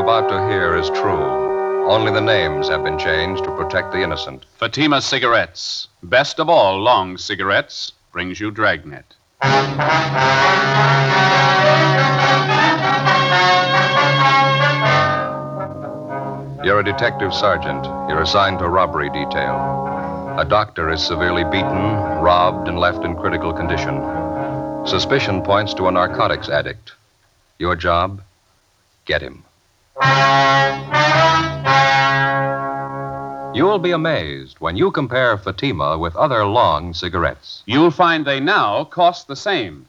about 0.00 0.28
to 0.30 0.48
hear 0.48 0.76
is 0.76 0.88
true. 0.90 1.88
Only 1.88 2.10
the 2.12 2.20
names 2.20 2.68
have 2.68 2.82
been 2.82 2.98
changed 2.98 3.44
to 3.44 3.56
protect 3.56 3.92
the 3.92 4.02
innocent. 4.02 4.46
Fatima 4.58 5.02
Cigarettes, 5.02 5.88
best 6.02 6.40
of 6.40 6.48
all 6.48 6.80
long 6.80 7.18
cigarettes, 7.18 7.92
brings 8.10 8.40
you 8.40 8.50
Dragnet. 8.50 9.04
You're 16.64 16.80
a 16.80 16.84
detective 16.84 17.34
sergeant. 17.34 17.84
You're 18.08 18.22
assigned 18.22 18.58
to 18.60 18.68
robbery 18.68 19.10
detail. 19.10 19.56
A 20.38 20.44
doctor 20.44 20.90
is 20.90 21.02
severely 21.02 21.44
beaten, 21.44 21.94
robbed, 22.22 22.68
and 22.68 22.78
left 22.78 23.04
in 23.04 23.16
critical 23.16 23.52
condition. 23.52 24.00
Suspicion 24.86 25.42
points 25.42 25.74
to 25.74 25.88
a 25.88 25.92
narcotics 25.92 26.48
addict. 26.48 26.92
Your 27.58 27.76
job? 27.76 28.22
Get 29.04 29.20
him. 29.20 29.44
You'll 33.52 33.78
be 33.78 33.90
amazed 33.90 34.58
when 34.60 34.76
you 34.76 34.90
compare 34.90 35.36
Fatima 35.36 35.98
with 35.98 36.16
other 36.16 36.46
long 36.46 36.94
cigarettes. 36.94 37.62
You'll 37.66 37.90
find 37.90 38.24
they 38.24 38.40
now 38.40 38.84
cost 38.84 39.28
the 39.28 39.36
same. 39.36 39.86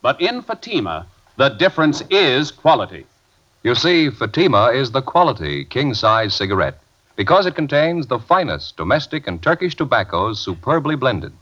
But 0.00 0.20
in 0.20 0.42
Fatima, 0.42 1.06
the 1.36 1.50
difference 1.50 2.02
is 2.10 2.50
quality. 2.50 3.06
You 3.62 3.74
see, 3.74 4.10
Fatima 4.10 4.72
is 4.72 4.90
the 4.90 5.02
quality 5.02 5.64
king 5.64 5.94
size 5.94 6.34
cigarette 6.34 6.80
because 7.14 7.46
it 7.46 7.54
contains 7.54 8.06
the 8.06 8.18
finest 8.18 8.76
domestic 8.76 9.26
and 9.28 9.40
Turkish 9.40 9.76
tobaccos 9.76 10.40
superbly 10.40 10.96
blended. 10.96 11.34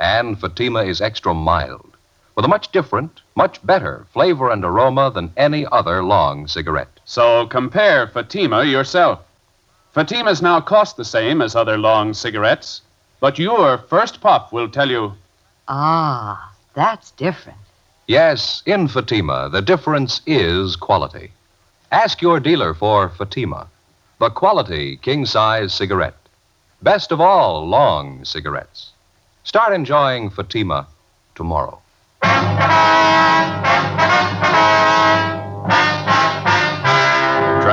And 0.00 0.40
Fatima 0.40 0.82
is 0.82 1.00
extra 1.00 1.32
mild 1.32 1.96
with 2.34 2.44
a 2.44 2.48
much 2.48 2.72
different, 2.72 3.20
much 3.36 3.64
better 3.64 4.06
flavor 4.12 4.50
and 4.50 4.64
aroma 4.64 5.10
than 5.10 5.32
any 5.36 5.64
other 5.70 6.02
long 6.02 6.48
cigarette. 6.48 6.93
So 7.04 7.46
compare 7.46 8.06
Fatima 8.06 8.64
yourself. 8.64 9.20
Fatimas 9.94 10.42
now 10.42 10.60
cost 10.60 10.96
the 10.96 11.04
same 11.04 11.40
as 11.42 11.54
other 11.54 11.78
long 11.78 12.14
cigarettes, 12.14 12.80
but 13.20 13.38
your 13.38 13.78
first 13.78 14.20
puff 14.20 14.52
will 14.52 14.68
tell 14.68 14.90
you 14.90 15.14
Ah, 15.68 16.52
that's 16.74 17.10
different. 17.12 17.58
Yes, 18.06 18.62
in 18.66 18.88
Fatima, 18.88 19.48
the 19.50 19.62
difference 19.62 20.20
is 20.26 20.76
quality. 20.76 21.30
Ask 21.90 22.20
your 22.20 22.40
dealer 22.40 22.74
for 22.74 23.08
Fatima, 23.08 23.68
the 24.18 24.30
quality 24.30 24.96
king 24.96 25.24
size 25.24 25.72
cigarette. 25.72 26.16
Best 26.82 27.12
of 27.12 27.20
all 27.20 27.66
long 27.66 28.24
cigarettes. 28.24 28.90
Start 29.44 29.72
enjoying 29.72 30.28
Fatima 30.28 30.86
tomorrow. 31.34 31.80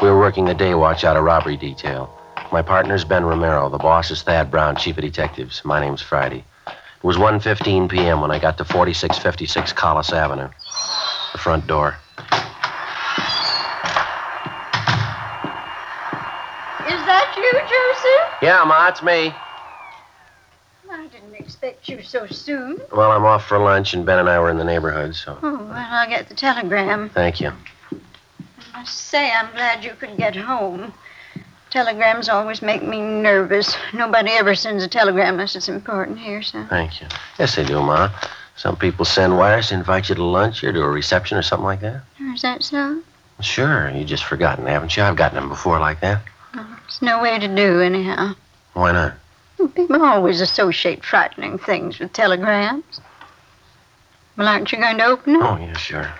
We 0.00 0.08
were 0.08 0.18
working 0.18 0.44
the 0.44 0.54
day 0.54 0.74
watch 0.74 1.04
out 1.04 1.16
of 1.16 1.24
robbery 1.24 1.56
detail. 1.56 2.10
My 2.52 2.62
partner's 2.62 3.04
Ben 3.04 3.24
Romero. 3.24 3.68
The 3.68 3.78
boss 3.78 4.10
is 4.10 4.22
Thad 4.22 4.50
Brown, 4.50 4.76
chief 4.76 4.96
of 4.98 5.02
detectives. 5.02 5.62
My 5.64 5.80
name's 5.80 6.02
Friday. 6.02 6.44
It 6.66 7.04
was 7.04 7.16
1.15 7.16 7.88
p.m. 7.90 8.20
when 8.20 8.30
I 8.30 8.38
got 8.38 8.58
to 8.58 8.64
4656 8.64 9.72
Collis 9.72 10.12
Avenue. 10.12 10.48
The 11.32 11.38
front 11.38 11.66
door. 11.66 11.96
Is 16.86 17.02
that 17.06 17.34
you, 17.36 17.52
Joseph? 17.52 18.42
Yeah, 18.42 18.62
Ma, 18.64 18.88
it's 18.88 19.02
me. 19.02 19.34
I 20.90 21.06
didn't 21.08 21.34
expect 21.34 21.88
you 21.88 22.02
so 22.02 22.26
soon. 22.26 22.80
Well, 22.94 23.10
I'm 23.10 23.24
off 23.24 23.46
for 23.46 23.58
lunch, 23.58 23.94
and 23.94 24.04
Ben 24.06 24.18
and 24.18 24.28
I 24.28 24.38
were 24.38 24.50
in 24.50 24.56
the 24.58 24.64
neighborhood, 24.64 25.14
so 25.16 25.38
Oh, 25.42 25.56
well, 25.56 25.72
I'll 25.74 26.08
get 26.08 26.28
the 26.28 26.34
telegram. 26.34 27.08
thank 27.10 27.40
you. 27.40 27.52
I 28.76 28.84
say, 28.84 29.32
I'm 29.32 29.50
glad 29.52 29.82
you 29.82 29.92
could 29.92 30.18
get 30.18 30.36
home. 30.36 30.92
Telegrams 31.70 32.28
always 32.28 32.60
make 32.60 32.82
me 32.82 33.00
nervous. 33.00 33.74
Nobody 33.94 34.32
ever 34.32 34.54
sends 34.54 34.84
a 34.84 34.88
telegram 34.88 35.34
unless 35.34 35.56
it's 35.56 35.70
important 35.70 36.18
here, 36.18 36.42
so. 36.42 36.62
Thank 36.68 37.00
you. 37.00 37.06
Yes, 37.38 37.56
they 37.56 37.64
do, 37.64 37.80
Ma. 37.80 38.10
Some 38.56 38.76
people 38.76 39.06
send 39.06 39.38
wires 39.38 39.68
to 39.68 39.74
invite 39.74 40.10
you 40.10 40.14
to 40.14 40.22
lunch 40.22 40.62
or 40.62 40.74
to 40.74 40.82
a 40.82 40.90
reception 40.90 41.38
or 41.38 41.42
something 41.42 41.64
like 41.64 41.80
that. 41.80 42.02
Is 42.34 42.42
that 42.42 42.62
so? 42.62 43.00
Sure, 43.40 43.88
you 43.90 44.04
just 44.04 44.24
forgotten, 44.24 44.66
haven't 44.66 44.94
you? 44.94 45.02
I've 45.02 45.16
gotten 45.16 45.36
them 45.36 45.48
before 45.48 45.80
like 45.80 46.00
that. 46.00 46.20
It's 46.84 47.00
no 47.00 47.22
way 47.22 47.38
to 47.38 47.48
do, 47.48 47.80
anyhow. 47.80 48.34
Why 48.74 48.92
not? 48.92 49.14
People 49.74 50.02
always 50.02 50.42
associate 50.42 51.02
frightening 51.02 51.56
things 51.56 51.98
with 51.98 52.12
telegrams. 52.12 53.00
Well, 54.36 54.48
aren't 54.48 54.70
you 54.70 54.78
going 54.78 54.98
to 54.98 55.06
open 55.06 55.36
it? 55.36 55.42
Oh, 55.42 55.56
yeah, 55.56 55.76
sure. 55.78 56.12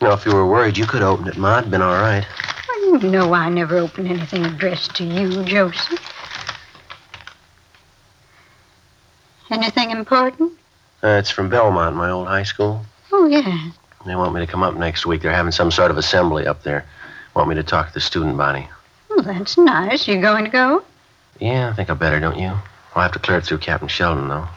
Know, 0.00 0.12
if 0.12 0.26
you 0.26 0.34
were 0.34 0.46
worried, 0.46 0.76
you 0.76 0.86
could 0.86 1.02
open 1.02 1.28
it, 1.28 1.36
Ma. 1.36 1.58
It'd 1.58 1.70
been 1.70 1.82
all 1.82 1.92
right. 1.92 2.26
Well, 2.86 3.00
you 3.00 3.08
know 3.08 3.32
I 3.32 3.48
never 3.48 3.78
open 3.78 4.06
anything 4.06 4.44
addressed 4.44 4.96
to 4.96 5.04
you, 5.04 5.44
Joseph. 5.44 6.00
Anything 9.50 9.90
important? 9.90 10.52
Uh, 11.04 11.18
it's 11.20 11.30
from 11.30 11.48
Belmont, 11.48 11.94
my 11.94 12.10
old 12.10 12.26
high 12.26 12.42
school. 12.42 12.84
Oh, 13.12 13.26
yeah. 13.26 13.70
They 14.06 14.16
want 14.16 14.34
me 14.34 14.40
to 14.40 14.46
come 14.46 14.62
up 14.62 14.74
next 14.74 15.06
week. 15.06 15.22
They're 15.22 15.32
having 15.32 15.52
some 15.52 15.70
sort 15.70 15.90
of 15.90 15.98
assembly 15.98 16.46
up 16.46 16.62
there. 16.62 16.84
Want 17.34 17.48
me 17.48 17.54
to 17.54 17.62
talk 17.62 17.88
to 17.88 17.94
the 17.94 18.00
student 18.00 18.36
body. 18.36 18.68
Well, 19.08 19.22
that's 19.22 19.56
nice. 19.56 20.08
You 20.08 20.20
going 20.20 20.44
to 20.44 20.50
go? 20.50 20.82
Yeah, 21.38 21.68
I 21.68 21.72
think 21.74 21.90
I 21.90 21.94
better, 21.94 22.18
don't 22.18 22.38
you? 22.38 22.52
I'll 22.94 23.02
have 23.02 23.12
to 23.12 23.18
clear 23.18 23.38
it 23.38 23.44
through 23.44 23.58
Captain 23.58 23.88
Sheldon, 23.88 24.28
though. 24.28 24.48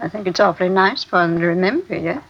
I 0.00 0.08
think 0.08 0.26
it's 0.26 0.40
awfully 0.40 0.68
nice 0.68 1.04
for 1.04 1.18
them 1.18 1.38
to 1.40 1.46
remember 1.46 1.96
you. 1.96 2.22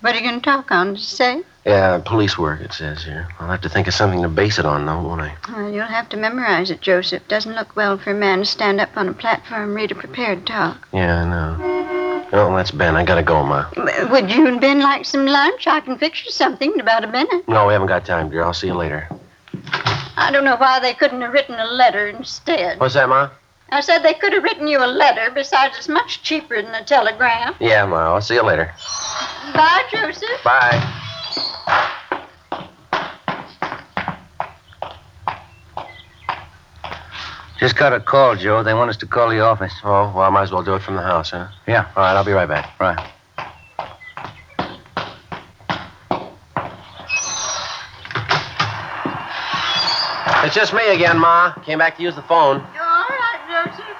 What 0.00 0.14
are 0.14 0.18
you 0.18 0.24
going 0.28 0.40
to 0.40 0.44
talk 0.44 0.70
on, 0.70 0.94
to 0.94 1.00
say? 1.00 1.42
Yeah, 1.66 2.00
police 2.04 2.38
work, 2.38 2.60
it 2.60 2.72
says 2.72 3.02
here. 3.02 3.26
I'll 3.40 3.50
have 3.50 3.60
to 3.62 3.68
think 3.68 3.88
of 3.88 3.94
something 3.94 4.22
to 4.22 4.28
base 4.28 4.60
it 4.60 4.64
on, 4.64 4.86
though, 4.86 5.02
won't 5.02 5.20
I? 5.20 5.34
Well, 5.52 5.68
you'll 5.68 5.84
have 5.86 6.08
to 6.10 6.16
memorize 6.16 6.70
it, 6.70 6.80
Joseph. 6.80 7.26
Doesn't 7.26 7.56
look 7.56 7.74
well 7.74 7.98
for 7.98 8.12
a 8.12 8.14
man 8.14 8.38
to 8.38 8.44
stand 8.44 8.80
up 8.80 8.90
on 8.96 9.08
a 9.08 9.12
platform 9.12 9.62
and 9.64 9.74
read 9.74 9.90
a 9.90 9.96
prepared 9.96 10.46
talk. 10.46 10.86
Yeah, 10.92 11.22
I 11.22 11.28
know. 11.28 12.26
Oh, 12.32 12.54
that's 12.56 12.70
Ben. 12.70 12.94
I 12.94 13.04
gotta 13.04 13.22
go, 13.24 13.42
Ma. 13.44 13.68
W- 13.74 14.08
Would 14.12 14.30
you 14.30 14.46
and 14.46 14.60
Ben 14.60 14.78
like 14.80 15.04
some 15.04 15.26
lunch? 15.26 15.66
I 15.66 15.80
can 15.80 15.98
fix 15.98 16.24
you 16.24 16.30
something 16.30 16.72
in 16.72 16.78
about 16.80 17.02
a 17.02 17.08
minute. 17.08 17.48
No, 17.48 17.66
we 17.66 17.72
haven't 17.72 17.88
got 17.88 18.04
time, 18.04 18.30
dear. 18.30 18.44
I'll 18.44 18.54
see 18.54 18.68
you 18.68 18.74
later. 18.74 19.08
I 20.16 20.30
don't 20.32 20.44
know 20.44 20.56
why 20.56 20.78
they 20.78 20.94
couldn't 20.94 21.20
have 21.22 21.32
written 21.32 21.56
a 21.56 21.66
letter 21.66 22.06
instead. 22.08 22.78
What's 22.78 22.94
that, 22.94 23.08
Ma? 23.08 23.30
I 23.70 23.80
said 23.80 24.04
they 24.04 24.14
could 24.14 24.32
have 24.32 24.44
written 24.44 24.68
you 24.68 24.78
a 24.84 24.86
letter. 24.86 25.32
Besides, 25.34 25.76
it's 25.78 25.88
much 25.88 26.22
cheaper 26.22 26.62
than 26.62 26.72
a 26.76 26.84
telegram. 26.84 27.56
Yeah, 27.58 27.84
Ma. 27.86 28.14
I'll 28.14 28.20
see 28.20 28.34
you 28.34 28.42
later. 28.44 28.72
Bye, 29.52 29.82
Joseph. 29.90 30.44
Bye. 30.44 31.02
Just 37.58 37.76
got 37.76 37.92
a 37.92 38.00
call, 38.00 38.36
Joe. 38.36 38.62
They 38.62 38.74
want 38.74 38.90
us 38.90 38.96
to 38.98 39.06
call 39.06 39.30
the 39.30 39.40
office. 39.40 39.72
Oh, 39.82 40.12
well, 40.14 40.20
I 40.20 40.30
might 40.30 40.42
as 40.42 40.52
well 40.52 40.62
do 40.62 40.74
it 40.74 40.82
from 40.82 40.94
the 40.94 41.02
house, 41.02 41.30
huh? 41.30 41.48
Yeah. 41.66 41.90
All 41.96 42.02
right, 42.02 42.14
I'll 42.14 42.24
be 42.24 42.32
right 42.32 42.48
back. 42.48 42.78
Right. 42.78 42.98
It's 50.44 50.54
just 50.54 50.72
me 50.74 50.86
again, 50.94 51.18
Ma. 51.18 51.54
Came 51.64 51.78
back 51.78 51.96
to 51.96 52.02
use 52.02 52.14
the 52.14 52.22
phone. 52.22 52.60
All 52.60 53.08
right, 53.08 53.66
Joseph. 53.66 53.96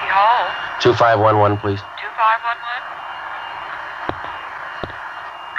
City 0.00 0.12
Hall, 0.12 0.69
2511, 0.80 1.58
please. 1.58 1.80
2511. 1.80 2.56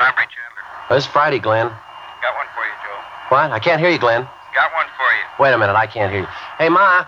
Robbery, 0.02 0.26
Chandler. 0.34 0.66
Oh, 0.90 0.96
this 0.96 1.06
is 1.06 1.10
Friday, 1.12 1.38
Glenn. 1.40 1.68
Got 1.70 2.34
one 2.36 2.48
for 2.58 2.64
you, 2.66 2.74
Joe. 2.82 2.98
What? 3.30 3.52
I 3.52 3.60
can't 3.60 3.80
hear 3.80 3.90
you, 3.90 4.00
Glenn. 4.00 4.24
Got 4.54 4.74
one 4.74 4.86
for 4.98 5.10
you. 5.14 5.24
Wait 5.40 5.54
a 5.54 5.58
minute. 5.58 5.76
I 5.76 5.86
can't 5.86 6.12
hear 6.12 6.22
you. 6.22 6.28
Hey, 6.58 6.70
Ma. 6.70 7.06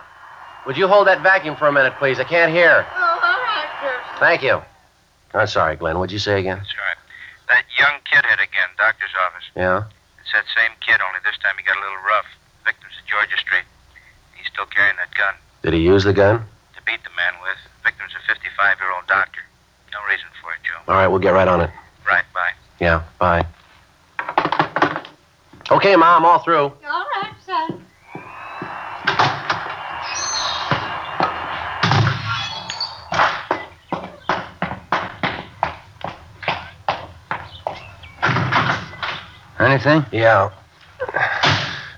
Would 0.66 0.76
you 0.78 0.86
hold 0.88 1.06
that 1.08 1.20
vacuum 1.22 1.56
for 1.56 1.66
a 1.66 1.72
minute, 1.72 1.94
please? 1.98 2.18
I 2.20 2.24
can't 2.24 2.52
hear. 2.52 2.86
Oh, 2.94 3.02
all 3.02 3.20
right, 3.20 3.68
Joseph. 3.82 4.18
Thank 4.20 4.42
you. 4.42 4.62
I'm 5.34 5.46
sorry, 5.48 5.76
Glenn. 5.76 5.98
What'd 5.98 6.12
you 6.12 6.18
say 6.20 6.38
again? 6.40 6.58
That's 6.58 6.74
right. 6.78 6.96
That 7.50 7.64
young 7.76 7.98
kid 8.08 8.24
hit 8.24 8.38
again, 8.40 8.70
doctor's 8.78 9.10
office. 9.26 9.44
Yeah? 9.56 9.84
It's 10.22 10.32
that 10.32 10.46
same 10.56 10.70
kid, 10.80 11.02
only 11.04 11.18
this 11.26 11.36
time 11.42 11.54
he 11.58 11.64
got 11.66 11.76
a 11.76 11.80
little 11.82 12.00
rough. 12.08 12.24
Victim's 12.64 12.94
at 12.96 13.04
Georgia 13.10 13.36
Street. 13.42 13.66
He's 14.38 14.46
still 14.48 14.64
carrying 14.66 14.96
that 14.96 15.12
gun 15.18 15.34
Did 15.62 15.74
he 15.74 15.80
use 15.80 16.04
the 16.04 16.14
gun? 16.14 16.46
to 16.78 16.80
beat 16.86 17.02
the 17.04 17.12
man 17.18 17.34
with. 17.42 17.58
Victim's 18.54 18.68
a 18.68 18.76
55 18.76 18.78
year 18.80 18.92
old 18.94 19.06
doctor. 19.06 19.40
No 19.92 19.98
reason 20.08 20.26
for 20.42 20.52
it, 20.52 20.58
Joe. 20.64 20.92
All 20.92 20.98
right, 20.98 21.08
we'll 21.08 21.20
get 21.20 21.30
right 21.30 21.48
on 21.48 21.60
it. 21.60 21.70
Right, 22.06 22.24
bye. 22.34 22.52
Yeah, 22.80 23.02
bye. 23.18 23.46
Okay, 25.70 25.96
Ma, 25.96 26.16
I'm 26.16 26.24
all 26.24 26.38
through. 26.40 26.56
All 26.56 26.72
right, 26.84 27.34
son. 27.44 27.80
Anything? 39.58 40.04
Yeah. 40.12 40.50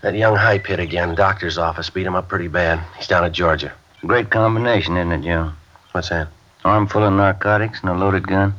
That 0.03 0.15
young 0.15 0.37
hype 0.37 0.67
hit 0.67 0.79
again. 0.79 1.17
Doctor's 1.17 1.59
office 1.59 1.91
beat 1.91 2.07
him 2.07 2.15
up 2.15 2.29
pretty 2.29 2.47
bad. 2.47 2.81
He's 2.97 3.09
down 3.09 3.25
at 3.25 3.33
Georgia. 3.33 3.73
Great 4.03 4.31
combination, 4.31 4.97
isn't 4.97 5.11
it, 5.11 5.23
Joe? 5.23 5.51
What's 5.91 6.11
that? 6.11 6.29
Arm 6.67 6.89
full 6.89 7.05
of 7.05 7.13
narcotics 7.13 7.79
and 7.83 7.91
a 7.91 7.95
loaded 7.95 8.27
gun. 8.27 8.53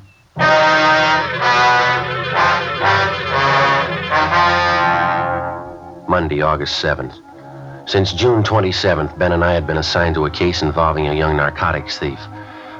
Monday, 6.07 6.41
August 6.41 6.81
7th. 6.81 7.19
Since 7.85 8.13
June 8.13 8.43
27th, 8.43 9.17
Ben 9.17 9.33
and 9.33 9.43
I 9.43 9.51
had 9.51 9.67
been 9.67 9.75
assigned 9.75 10.15
to 10.15 10.23
a 10.23 10.29
case 10.29 10.61
involving 10.61 11.09
a 11.09 11.13
young 11.13 11.35
narcotics 11.35 11.99
thief. 11.99 12.17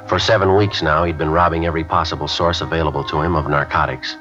For 0.06 0.18
seven 0.18 0.56
weeks 0.56 0.80
now, 0.80 1.04
he'd 1.04 1.18
been 1.18 1.30
robbing 1.30 1.66
every 1.66 1.84
possible 1.84 2.26
source 2.26 2.62
available 2.62 3.04
to 3.04 3.20
him 3.20 3.36
of 3.36 3.50
narcotics. 3.50 4.16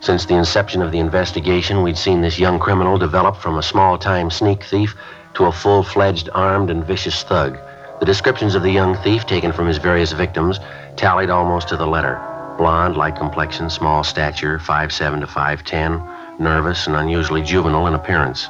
Since 0.00 0.26
the 0.26 0.34
inception 0.34 0.82
of 0.82 0.92
the 0.92 0.98
investigation, 0.98 1.82
we'd 1.82 1.96
seen 1.96 2.20
this 2.20 2.38
young 2.38 2.58
criminal 2.58 2.98
develop 2.98 3.38
from 3.38 3.56
a 3.56 3.62
small 3.62 3.96
time 3.96 4.30
sneak 4.30 4.64
thief 4.64 4.94
to 5.32 5.46
a 5.46 5.52
full 5.52 5.82
fledged 5.82 6.28
armed 6.34 6.68
and 6.68 6.84
vicious 6.84 7.22
thug. 7.22 7.58
The 8.02 8.06
descriptions 8.06 8.56
of 8.56 8.64
the 8.64 8.70
young 8.72 8.96
thief, 8.96 9.26
taken 9.26 9.52
from 9.52 9.68
his 9.68 9.78
various 9.78 10.10
victims, 10.10 10.58
tallied 10.96 11.30
almost 11.30 11.68
to 11.68 11.76
the 11.76 11.86
letter. 11.86 12.20
Blonde, 12.58 12.96
light 12.96 13.14
complexion, 13.14 13.70
small 13.70 14.02
stature, 14.02 14.58
5'7 14.58 15.20
to 15.20 15.26
5'10, 15.28 16.40
nervous 16.40 16.88
and 16.88 16.96
unusually 16.96 17.42
juvenile 17.42 17.86
in 17.86 17.94
appearance. 17.94 18.48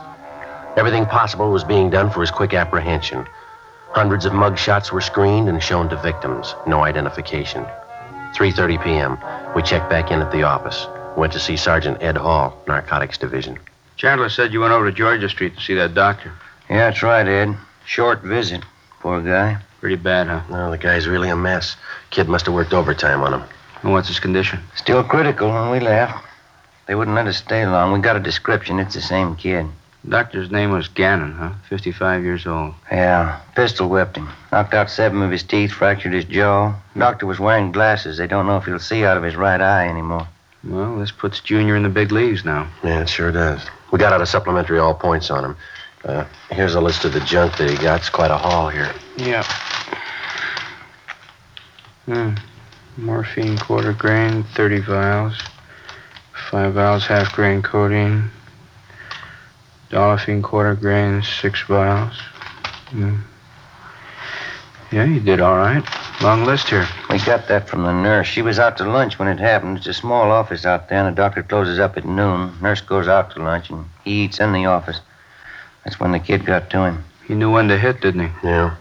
Everything 0.79 1.05
possible 1.05 1.51
was 1.51 1.65
being 1.65 1.91
done 1.91 2.11
for 2.11 2.23
his 2.23 2.31
quick 2.31 2.55
apprehension. 2.55 3.27
Hundreds 3.91 4.25
of 4.25 4.33
mug 4.33 4.57
shots 4.57 4.91
were 4.91 5.03
screened 5.03 5.51
and 5.51 5.63
shown 5.63 5.87
to 5.91 5.97
victims. 5.97 6.55
No 6.67 6.81
identification. 6.81 7.67
3:30 8.35 8.83
p.m. 8.83 9.19
We 9.55 9.61
checked 9.61 9.91
back 9.91 10.11
in 10.11 10.23
at 10.23 10.33
the 10.33 10.45
office. 10.45 10.87
Went 11.15 11.35
to 11.35 11.39
see 11.39 11.59
Sergeant 11.59 12.03
Ed 12.03 12.17
Hall, 12.17 12.57
Narcotics 12.67 13.19
Division. 13.19 13.59
Chandler 13.97 14.31
said 14.31 14.55
you 14.55 14.61
went 14.61 14.73
over 14.73 14.91
to 14.91 14.97
Georgia 14.97 15.29
Street 15.29 15.57
to 15.57 15.61
see 15.61 15.75
that 15.75 15.93
doctor. 15.93 16.33
Yeah, 16.71 16.89
that's 16.89 17.03
right, 17.03 17.29
Ed. 17.29 17.55
Short 17.85 18.23
visit. 18.23 18.65
Poor 19.03 19.21
guy. 19.21 19.59
Pretty 19.81 19.97
bad, 19.97 20.29
huh? 20.29 20.43
Well, 20.49 20.71
the 20.71 20.79
guy's 20.79 21.09
really 21.09 21.29
a 21.29 21.35
mess. 21.35 21.77
Kid 22.11 22.29
must 22.29 22.47
have 22.47 22.55
worked 22.55 22.73
overtime 22.73 23.21
on 23.23 23.35
him. 23.35 23.43
And 23.83 23.91
what's 23.91 24.07
his 24.07 24.21
condition? 24.21 24.61
Still 24.77 25.03
critical 25.03 25.51
when 25.51 25.71
we 25.71 25.81
left. 25.81 26.25
They 26.87 26.95
wouldn't 26.95 27.17
let 27.17 27.27
us 27.27 27.39
stay 27.39 27.67
long. 27.67 27.93
We 27.93 27.99
got 27.99 28.17
a 28.17 28.21
description. 28.21 28.79
It's 28.79 28.95
the 28.95 29.01
same 29.01 29.35
kid. 29.35 29.67
Doctor's 30.09 30.53
name 30.53 30.71
was 30.71 30.87
Gannon, 30.87 31.33
huh? 31.33 31.53
55 31.69 32.23
years 32.23 32.47
old. 32.47 32.75
Yeah, 32.93 33.41
pistol 33.57 33.89
whipped 33.89 34.17
him. 34.17 34.29
Knocked 34.53 34.75
out 34.75 34.89
seven 34.89 35.21
of 35.23 35.33
his 35.33 35.43
teeth, 35.43 35.73
fractured 35.73 36.13
his 36.13 36.25
jaw. 36.25 36.75
Doctor 36.97 37.27
was 37.27 37.41
wearing 37.41 37.73
glasses. 37.73 38.19
They 38.19 38.29
don't 38.29 38.47
know 38.47 38.57
if 38.57 38.65
he'll 38.65 38.79
see 38.79 39.05
out 39.05 39.17
of 39.17 39.25
his 39.25 39.35
right 39.35 39.61
eye 39.61 39.89
anymore. 39.89 40.29
Well, 40.65 40.99
this 40.99 41.11
puts 41.11 41.41
Junior 41.41 41.75
in 41.75 41.83
the 41.83 41.89
big 41.89 42.13
leagues 42.13 42.45
now. 42.45 42.69
Yeah, 42.85 43.01
it 43.03 43.09
sure 43.09 43.33
does. 43.33 43.65
We 43.91 43.99
got 43.99 44.13
out 44.13 44.21
a 44.21 44.27
supplementary 44.27 44.79
all 44.79 44.95
points 44.95 45.31
on 45.31 45.45
him. 45.45 45.57
Uh, 46.05 46.25
here's 46.51 46.75
a 46.75 46.81
list 46.81 47.05
of 47.05 47.13
the 47.13 47.21
junk 47.21 47.57
that 47.59 47.71
he 47.71 47.77
got. 47.77 48.01
It's 48.01 48.11
quite 48.11 48.31
a 48.31 48.37
haul 48.37 48.69
here. 48.69 48.93
Yeah. 49.17 49.45
Hmm. 52.07 52.35
Morphine 52.97 53.57
quarter 53.57 53.93
grain, 53.93 54.43
30 54.43 54.81
vials. 54.81 55.41
Five 56.51 56.75
vials 56.75 57.07
half 57.07 57.33
grain 57.35 57.63
codeine. 57.63 58.31
Dolophine 59.91 60.43
quarter 60.43 60.75
grain, 60.75 61.23
six 61.23 61.63
vials. 61.63 62.19
Hmm. 62.91 63.21
Yeah, 64.91 65.05
you 65.05 65.21
did 65.21 65.41
all 65.41 65.57
right. 65.57 65.83
Long 66.21 66.45
list 66.45 66.69
here. 66.69 66.87
We 67.09 67.19
got 67.21 67.49
that 67.49 67.69
from 67.69 67.83
the 67.83 67.93
nurse. 67.93 68.27
She 68.27 68.43
was 68.43 68.59
out 68.59 68.77
to 68.79 68.85
lunch 68.85 69.19
when 69.19 69.29
it 69.29 69.39
happened. 69.39 69.79
It's 69.79 69.87
a 69.87 69.95
small 69.95 70.31
office 70.31 70.67
out 70.67 70.89
there, 70.89 70.99
and 70.99 71.17
the 71.17 71.21
doctor 71.21 71.43
closes 71.43 71.79
up 71.79 71.97
at 71.97 72.05
noon. 72.05 72.53
Nurse 72.61 72.81
goes 72.83 73.09
out 73.09 73.31
to 73.31 73.43
lunch, 73.43 73.71
and 73.71 73.87
he 74.05 74.25
eats 74.25 74.41
in 74.41 74.53
the 74.53 74.67
office. 74.67 75.01
That's 75.85 75.99
when 76.01 76.13
the 76.13 76.19
kid 76.19 76.45
got 76.45 76.71
to 76.71 76.85
him. 76.85 77.05
He 77.27 77.35
knew 77.35 77.51
when 77.53 77.69
to 77.69 77.79
hit, 77.79 78.01
didn't 78.01 78.29
he? 78.29 78.47
Yeah. 78.49 78.77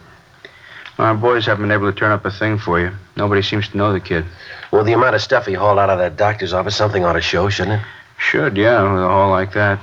Our 0.98 1.15
boys 1.15 1.45
haven't 1.45 1.63
been 1.63 1.71
able 1.71 1.92
to 1.92 1.98
turn 1.98 2.12
up 2.12 2.25
a 2.25 2.31
thing 2.31 2.57
for 2.59 2.80
you. 2.80 2.92
Nobody 3.18 3.42
seems 3.42 3.68
to 3.69 3.77
know 3.77 3.92
the 3.92 4.00
kid. 4.00 4.25
Well, 4.71 4.83
the 4.83 4.94
amount 4.94 5.15
of 5.15 5.21
stuff 5.21 5.45
he 5.48 5.53
hauled 5.53 5.80
out 5.80 5.89
of 5.89 5.98
that 6.00 6.15
doctor's 6.15 6.53
office, 6.53 6.75
something 6.75 7.03
ought 7.03 7.13
to 7.13 7.21
show, 7.21 7.50
shouldn't 7.50 7.81
it? 7.81 7.88
Should, 8.18 8.56
yeah, 8.56 8.81
with 8.83 9.01
a 9.01 9.07
haul 9.07 9.31
like 9.31 9.53
that. 9.53 9.80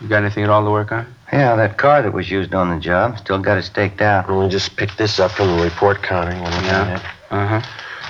You 0.00 0.08
got 0.08 0.22
anything 0.22 0.44
at 0.44 0.50
all 0.50 0.64
to 0.64 0.70
work 0.70 0.92
on? 0.92 1.12
Yeah, 1.32 1.56
that 1.56 1.78
car 1.78 2.02
that 2.02 2.12
was 2.12 2.30
used 2.30 2.54
on 2.54 2.70
the 2.70 2.78
job. 2.80 3.18
Still 3.18 3.38
got 3.40 3.58
it 3.58 3.62
staked 3.62 4.00
out. 4.00 4.28
Well, 4.28 4.42
we 4.44 4.48
just 4.48 4.76
picked 4.76 4.98
this 4.98 5.18
up 5.18 5.32
from 5.32 5.56
the 5.56 5.62
report 5.64 6.02
counter. 6.02 6.34
You 6.36 6.42
wanna 6.42 6.56
look 6.56 6.64
Yeah. 6.64 6.96
it? 6.96 7.02
Uh 7.30 7.46
huh. 7.46 7.62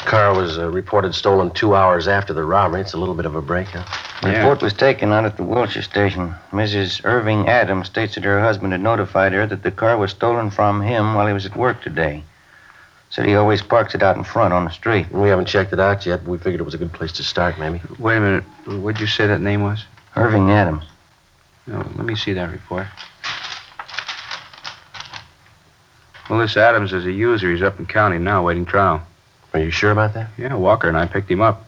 Car 0.04 0.34
was 0.34 0.58
uh, 0.58 0.68
reported 0.68 1.14
stolen 1.14 1.50
two 1.52 1.74
hours 1.74 2.08
after 2.08 2.32
the 2.32 2.44
robbery. 2.44 2.80
It's 2.80 2.92
a 2.92 2.98
little 2.98 3.14
bit 3.14 3.24
of 3.26 3.34
a 3.34 3.42
break, 3.42 3.68
huh? 3.68 3.82
The 4.22 4.30
Yeah. 4.32 4.38
report 4.40 4.60
was 4.62 4.72
taken 4.72 5.12
out 5.12 5.24
at 5.24 5.36
the 5.36 5.44
Wilshire 5.44 5.82
station. 5.82 6.34
Mrs. 6.52 7.00
Irving 7.04 7.48
Adams 7.48 7.86
states 7.86 8.14
that 8.16 8.24
her 8.24 8.40
husband 8.40 8.72
had 8.72 8.80
notified 8.82 9.32
her 9.32 9.46
that 9.46 9.62
the 9.62 9.70
car 9.70 9.96
was 9.96 10.10
stolen 10.10 10.50
from 10.50 10.80
him 10.82 11.14
while 11.14 11.26
he 11.26 11.32
was 11.32 11.46
at 11.46 11.56
work 11.56 11.82
today. 11.82 12.24
Said 13.10 13.26
he 13.26 13.34
always 13.36 13.62
parks 13.62 13.94
it 13.94 14.02
out 14.02 14.16
in 14.16 14.24
front 14.24 14.52
on 14.54 14.64
the 14.64 14.70
street. 14.70 15.10
We 15.12 15.28
haven't 15.28 15.46
checked 15.46 15.72
it 15.72 15.80
out 15.80 16.04
yet. 16.06 16.24
But 16.24 16.30
we 16.30 16.38
figured 16.38 16.60
it 16.60 16.64
was 16.64 16.74
a 16.74 16.78
good 16.78 16.92
place 16.92 17.12
to 17.12 17.22
start, 17.22 17.58
maybe. 17.58 17.80
Wait 17.98 18.16
a 18.16 18.20
minute. 18.20 18.44
What'd 18.66 19.00
you 19.00 19.06
say 19.06 19.26
that 19.26 19.40
name 19.40 19.62
was? 19.62 19.84
Irving 20.16 20.50
Adams. 20.50 20.84
No, 21.66 21.78
let 21.96 22.04
me 22.06 22.16
see 22.16 22.32
that 22.32 22.50
report. 22.50 22.86
Well, 26.30 26.38
this 26.38 26.56
Adams 26.56 26.92
is 26.92 27.04
a 27.04 27.12
user. 27.12 27.50
He's 27.52 27.62
up 27.62 27.78
in 27.78 27.86
county 27.86 28.18
now, 28.18 28.44
waiting 28.44 28.64
trial. 28.64 29.02
Are 29.54 29.60
you 29.60 29.70
sure 29.70 29.90
about 29.90 30.14
that? 30.14 30.30
Yeah, 30.38 30.54
Walker 30.54 30.88
and 30.88 30.96
I 30.96 31.06
picked 31.06 31.30
him 31.30 31.42
up. 31.42 31.66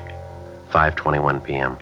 5:21 0.71 1.43
p.m. 1.43 1.77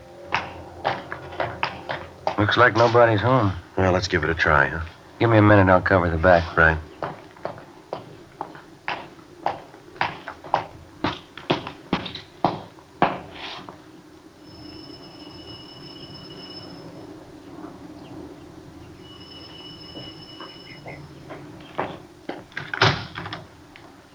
Looks 2.37 2.57
like 2.57 2.75
nobody's 2.75 3.21
home. 3.21 3.51
Well, 3.77 3.91
let's 3.91 4.07
give 4.07 4.23
it 4.23 4.29
a 4.29 4.35
try, 4.35 4.67
huh? 4.67 4.81
Give 5.19 5.29
me 5.29 5.37
a 5.37 5.41
minute, 5.41 5.71
I'll 5.71 5.81
cover 5.81 6.09
the 6.09 6.17
back. 6.17 6.57
Right. 6.57 6.77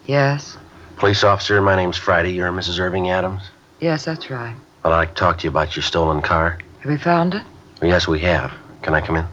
Yes. 0.06 0.56
Police 0.96 1.24
officer, 1.24 1.60
my 1.60 1.76
name's 1.76 1.96
Friday. 1.96 2.32
You're 2.32 2.52
Mrs. 2.52 2.78
Irving 2.78 3.10
Adams. 3.10 3.42
Yes, 3.80 4.04
that's 4.04 4.30
right. 4.30 4.54
Well, 4.82 4.92
I'd 4.92 4.98
like 4.98 5.08
to 5.10 5.14
talk 5.14 5.38
to 5.38 5.44
you 5.44 5.50
about 5.50 5.74
your 5.76 5.82
stolen 5.82 6.22
car. 6.22 6.58
Have 6.80 6.92
you 6.92 6.98
found 6.98 7.34
it? 7.34 7.42
Yes, 7.82 8.06
we 8.06 8.20
have. 8.20 8.52
Can 8.82 8.94
I 8.94 9.00
come 9.00 9.16
in? 9.16 9.26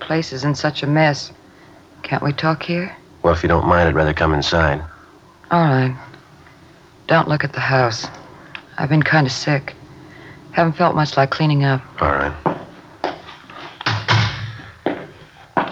Place 0.00 0.32
is 0.32 0.44
in 0.44 0.54
such 0.54 0.82
a 0.82 0.86
mess. 0.86 1.32
Can't 2.02 2.22
we 2.22 2.32
talk 2.32 2.62
here? 2.62 2.94
Well, 3.22 3.34
if 3.34 3.42
you 3.42 3.48
don't 3.48 3.66
mind, 3.66 3.88
I'd 3.88 3.94
rather 3.94 4.14
come 4.14 4.32
inside. 4.32 4.82
All 5.50 5.64
right. 5.64 5.96
Don't 7.06 7.28
look 7.28 7.42
at 7.42 7.52
the 7.52 7.60
house. 7.60 8.06
I've 8.76 8.90
been 8.90 9.02
kind 9.02 9.26
of 9.26 9.32
sick. 9.32 9.74
Haven't 10.52 10.74
felt 10.74 10.94
much 10.94 11.16
like 11.16 11.30
cleaning 11.30 11.64
up. 11.64 11.82
All 12.00 12.10
right. 12.12 12.32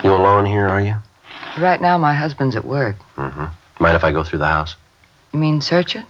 You 0.02 0.14
alone 0.14 0.46
here, 0.46 0.66
are 0.66 0.80
you? 0.80 0.96
Right 1.58 1.80
now, 1.80 1.98
my 1.98 2.14
husband's 2.14 2.56
at 2.56 2.64
work. 2.64 2.96
Mm-hmm. 3.16 3.46
Mind 3.78 3.96
if 3.96 4.04
I 4.04 4.12
go 4.12 4.24
through 4.24 4.38
the 4.38 4.46
house? 4.46 4.74
You 5.32 5.38
mean 5.38 5.60
search 5.60 5.96
it? 5.96 6.04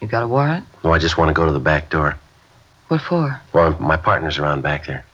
You 0.00 0.06
got 0.08 0.22
a 0.22 0.28
warrant? 0.28 0.64
No, 0.84 0.92
I 0.92 0.98
just 0.98 1.18
want 1.18 1.28
to 1.28 1.34
go 1.34 1.44
to 1.44 1.52
the 1.52 1.58
back 1.60 1.90
door. 1.90 2.16
What 2.88 3.00
for? 3.00 3.40
Well, 3.52 3.76
my 3.80 3.96
partner's 3.96 4.38
around 4.38 4.62
back 4.62 4.86
there. 4.86 5.04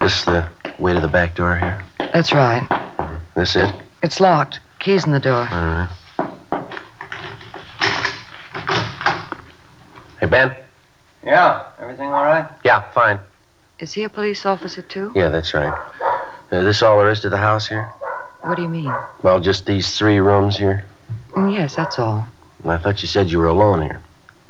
This 0.00 0.24
the 0.24 0.48
way 0.78 0.92
to 0.92 1.00
the 1.00 1.08
back 1.08 1.36
door 1.36 1.56
here? 1.56 1.82
That's 2.12 2.32
right. 2.32 2.66
This 3.36 3.54
it? 3.56 3.72
It's 4.02 4.20
locked. 4.20 4.58
Keys 4.80 5.06
in 5.06 5.12
the 5.12 5.20
door. 5.20 5.48
All 5.50 5.66
right. 5.66 5.88
Hey, 10.20 10.26
Ben? 10.26 10.54
Yeah, 11.24 11.66
everything 11.78 12.08
all 12.08 12.24
right? 12.24 12.48
Yeah, 12.64 12.80
fine. 12.90 13.20
Is 13.78 13.92
he 13.92 14.02
a 14.02 14.08
police 14.08 14.44
officer, 14.44 14.82
too? 14.82 15.12
Yeah, 15.14 15.28
that's 15.28 15.54
right. 15.54 15.72
Uh, 16.50 16.62
this 16.62 16.82
all 16.82 16.98
there 16.98 17.10
is 17.10 17.20
to 17.20 17.30
the 17.30 17.36
house 17.36 17.68
here? 17.68 17.90
What 18.42 18.56
do 18.56 18.62
you 18.62 18.68
mean? 18.68 18.92
Well, 19.22 19.40
just 19.40 19.66
these 19.66 19.96
three 19.96 20.18
rooms 20.18 20.56
here. 20.56 20.84
Mm, 21.32 21.52
Yes, 21.54 21.74
that's 21.76 21.98
all. 21.98 22.26
I 22.64 22.76
thought 22.76 23.02
you 23.02 23.08
said 23.08 23.30
you 23.30 23.38
were 23.38 23.46
alone 23.48 23.82
here. 23.82 24.00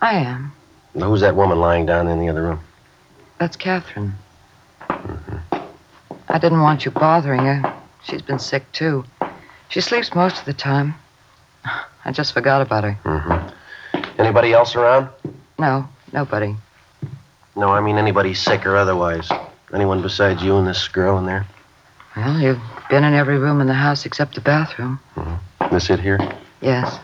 I 0.01 0.15
am. 0.15 0.53
Now, 0.95 1.09
who's 1.09 1.21
that 1.23 1.37
woman 1.37 1.59
lying 1.61 1.87
down 1.87 2.09
in 2.09 2.19
the 2.21 2.29
other 2.29 2.43
room? 2.43 2.61
That's 3.39 3.57
Catherine. 3.57 4.13
I 4.91 6.39
didn't 6.39 6.61
want 6.61 6.85
you 6.85 6.91
bothering 6.91 7.41
her. 7.45 7.75
She's 8.05 8.23
been 8.23 8.39
sick, 8.39 8.71
too. 8.73 9.05
She 9.69 9.81
sleeps 9.81 10.15
most 10.15 10.39
of 10.41 10.45
the 10.45 10.53
time. 10.53 10.95
I 12.05 12.13
just 12.13 12.33
forgot 12.35 12.61
about 12.63 12.85
her. 12.85 12.99
Mm-hmm. 13.05 14.21
Anybody 14.21 14.53
else 14.53 14.75
around? 14.75 15.09
No, 15.59 15.89
nobody. 16.13 16.55
No, 17.57 17.69
I 17.71 17.81
mean 17.81 17.97
anybody 17.99 18.35
sick 18.35 18.67
or 18.67 18.77
otherwise. 18.77 19.31
Anyone 19.73 20.03
besides 20.03 20.43
you 20.43 20.57
and 20.57 20.67
this 20.67 20.89
girl 20.89 21.19
in 21.19 21.27
there? 21.27 21.47
Well, 22.17 22.41
you've 22.41 22.61
been 22.91 23.05
in 23.05 23.15
every 23.15 23.39
room 23.39 23.61
in 23.61 23.67
the 23.67 23.75
house 23.75 24.05
except 24.05 24.35
the 24.35 24.41
bathroom. 24.41 25.01
Mm-hmm. 25.17 25.75
This 25.75 25.89
it 25.89 26.01
here? 26.01 26.19
Yes. 26.61 26.99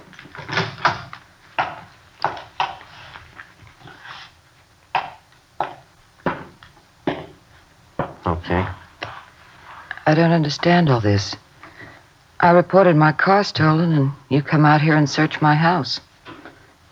Okay. 8.26 8.66
I 10.06 10.14
don't 10.14 10.32
understand 10.32 10.90
all 10.90 11.00
this. 11.00 11.34
I 12.40 12.50
reported 12.50 12.94
my 12.94 13.12
car 13.12 13.42
stolen, 13.42 13.92
and 13.92 14.12
you 14.28 14.42
come 14.42 14.64
out 14.64 14.80
here 14.82 14.94
and 14.94 15.08
search 15.08 15.40
my 15.40 15.54
house. 15.54 16.00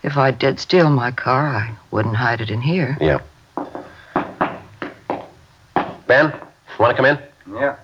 If 0.03 0.17
I 0.17 0.31
did 0.31 0.59
steal 0.59 0.89
my 0.89 1.11
car, 1.11 1.47
I 1.47 1.75
wouldn't 1.91 2.15
hide 2.15 2.41
it 2.41 2.49
in 2.49 2.61
here. 2.61 2.97
Yeah. 2.99 3.19
Ben, 6.07 6.33
want 6.79 6.91
to 6.91 6.95
come 6.95 7.05
in? 7.05 7.19
Yeah. 7.53 7.75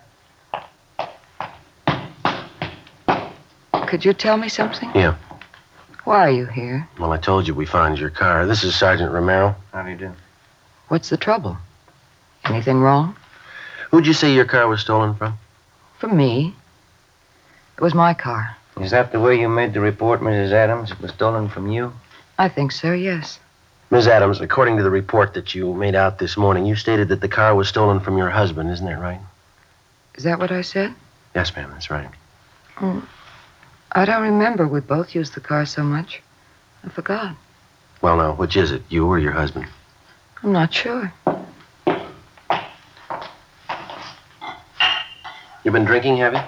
Could 3.93 4.05
you 4.05 4.13
tell 4.13 4.37
me 4.37 4.49
something? 4.49 4.89
Yeah. 4.95 5.17
Why 6.03 6.21
are 6.25 6.31
you 6.31 6.47
here? 6.47 6.89
Well, 6.99 7.11
I 7.11 7.19
told 7.19 7.47
you 7.47 7.53
we 7.53 7.67
found 7.67 7.99
your 7.99 8.09
car. 8.09 8.47
This 8.47 8.63
is 8.63 8.75
Sergeant 8.75 9.11
Romero. 9.11 9.55
How 9.71 9.83
do 9.83 9.91
you 9.91 9.95
do? 9.95 10.11
What's 10.87 11.11
the 11.11 11.17
trouble? 11.17 11.59
Anything 12.43 12.79
wrong? 12.79 13.15
Who'd 13.91 14.07
you 14.07 14.13
say 14.13 14.33
your 14.33 14.45
car 14.45 14.67
was 14.67 14.81
stolen 14.81 15.13
from? 15.13 15.37
From 15.99 16.17
me. 16.17 16.55
It 17.77 17.81
was 17.81 17.93
my 17.93 18.15
car. 18.15 18.57
Is 18.81 18.89
that 18.89 19.11
the 19.11 19.19
way 19.19 19.39
you 19.39 19.47
made 19.47 19.75
the 19.75 19.79
report, 19.79 20.21
Mrs. 20.21 20.53
Adams? 20.53 20.89
It 20.89 20.99
was 20.99 21.11
stolen 21.11 21.47
from 21.47 21.67
you? 21.71 21.93
I 22.39 22.49
think 22.49 22.71
so, 22.71 22.93
yes. 22.93 23.39
Ms. 23.91 24.07
Adams, 24.07 24.41
according 24.41 24.77
to 24.77 24.81
the 24.81 24.89
report 24.89 25.35
that 25.35 25.53
you 25.53 25.71
made 25.71 25.93
out 25.93 26.17
this 26.17 26.35
morning, 26.35 26.65
you 26.65 26.75
stated 26.75 27.09
that 27.09 27.21
the 27.21 27.29
car 27.29 27.53
was 27.53 27.69
stolen 27.69 27.99
from 27.99 28.17
your 28.17 28.31
husband. 28.31 28.71
Isn't 28.71 28.87
that 28.87 28.97
right? 28.97 29.21
Is 30.15 30.23
that 30.23 30.39
what 30.39 30.51
I 30.51 30.61
said? 30.61 30.95
Yes, 31.35 31.55
ma'am, 31.55 31.69
that's 31.71 31.91
right. 31.91 32.09
Mm. 32.77 33.05
I 33.95 34.05
don't 34.05 34.23
remember. 34.23 34.67
We 34.67 34.79
both 34.79 35.13
used 35.13 35.35
the 35.35 35.41
car 35.41 35.65
so 35.65 35.83
much. 35.83 36.21
I 36.83 36.89
forgot. 36.89 37.35
Well, 38.01 38.17
now, 38.17 38.33
which 38.33 38.57
is 38.57 38.71
it, 38.71 38.81
you 38.89 39.05
or 39.05 39.19
your 39.19 39.31
husband? 39.31 39.67
I'm 40.41 40.51
not 40.51 40.73
sure. 40.73 41.13
You've 45.63 45.73
been 45.73 45.85
drinking, 45.85 46.17
have 46.17 46.33
you? 46.33 46.41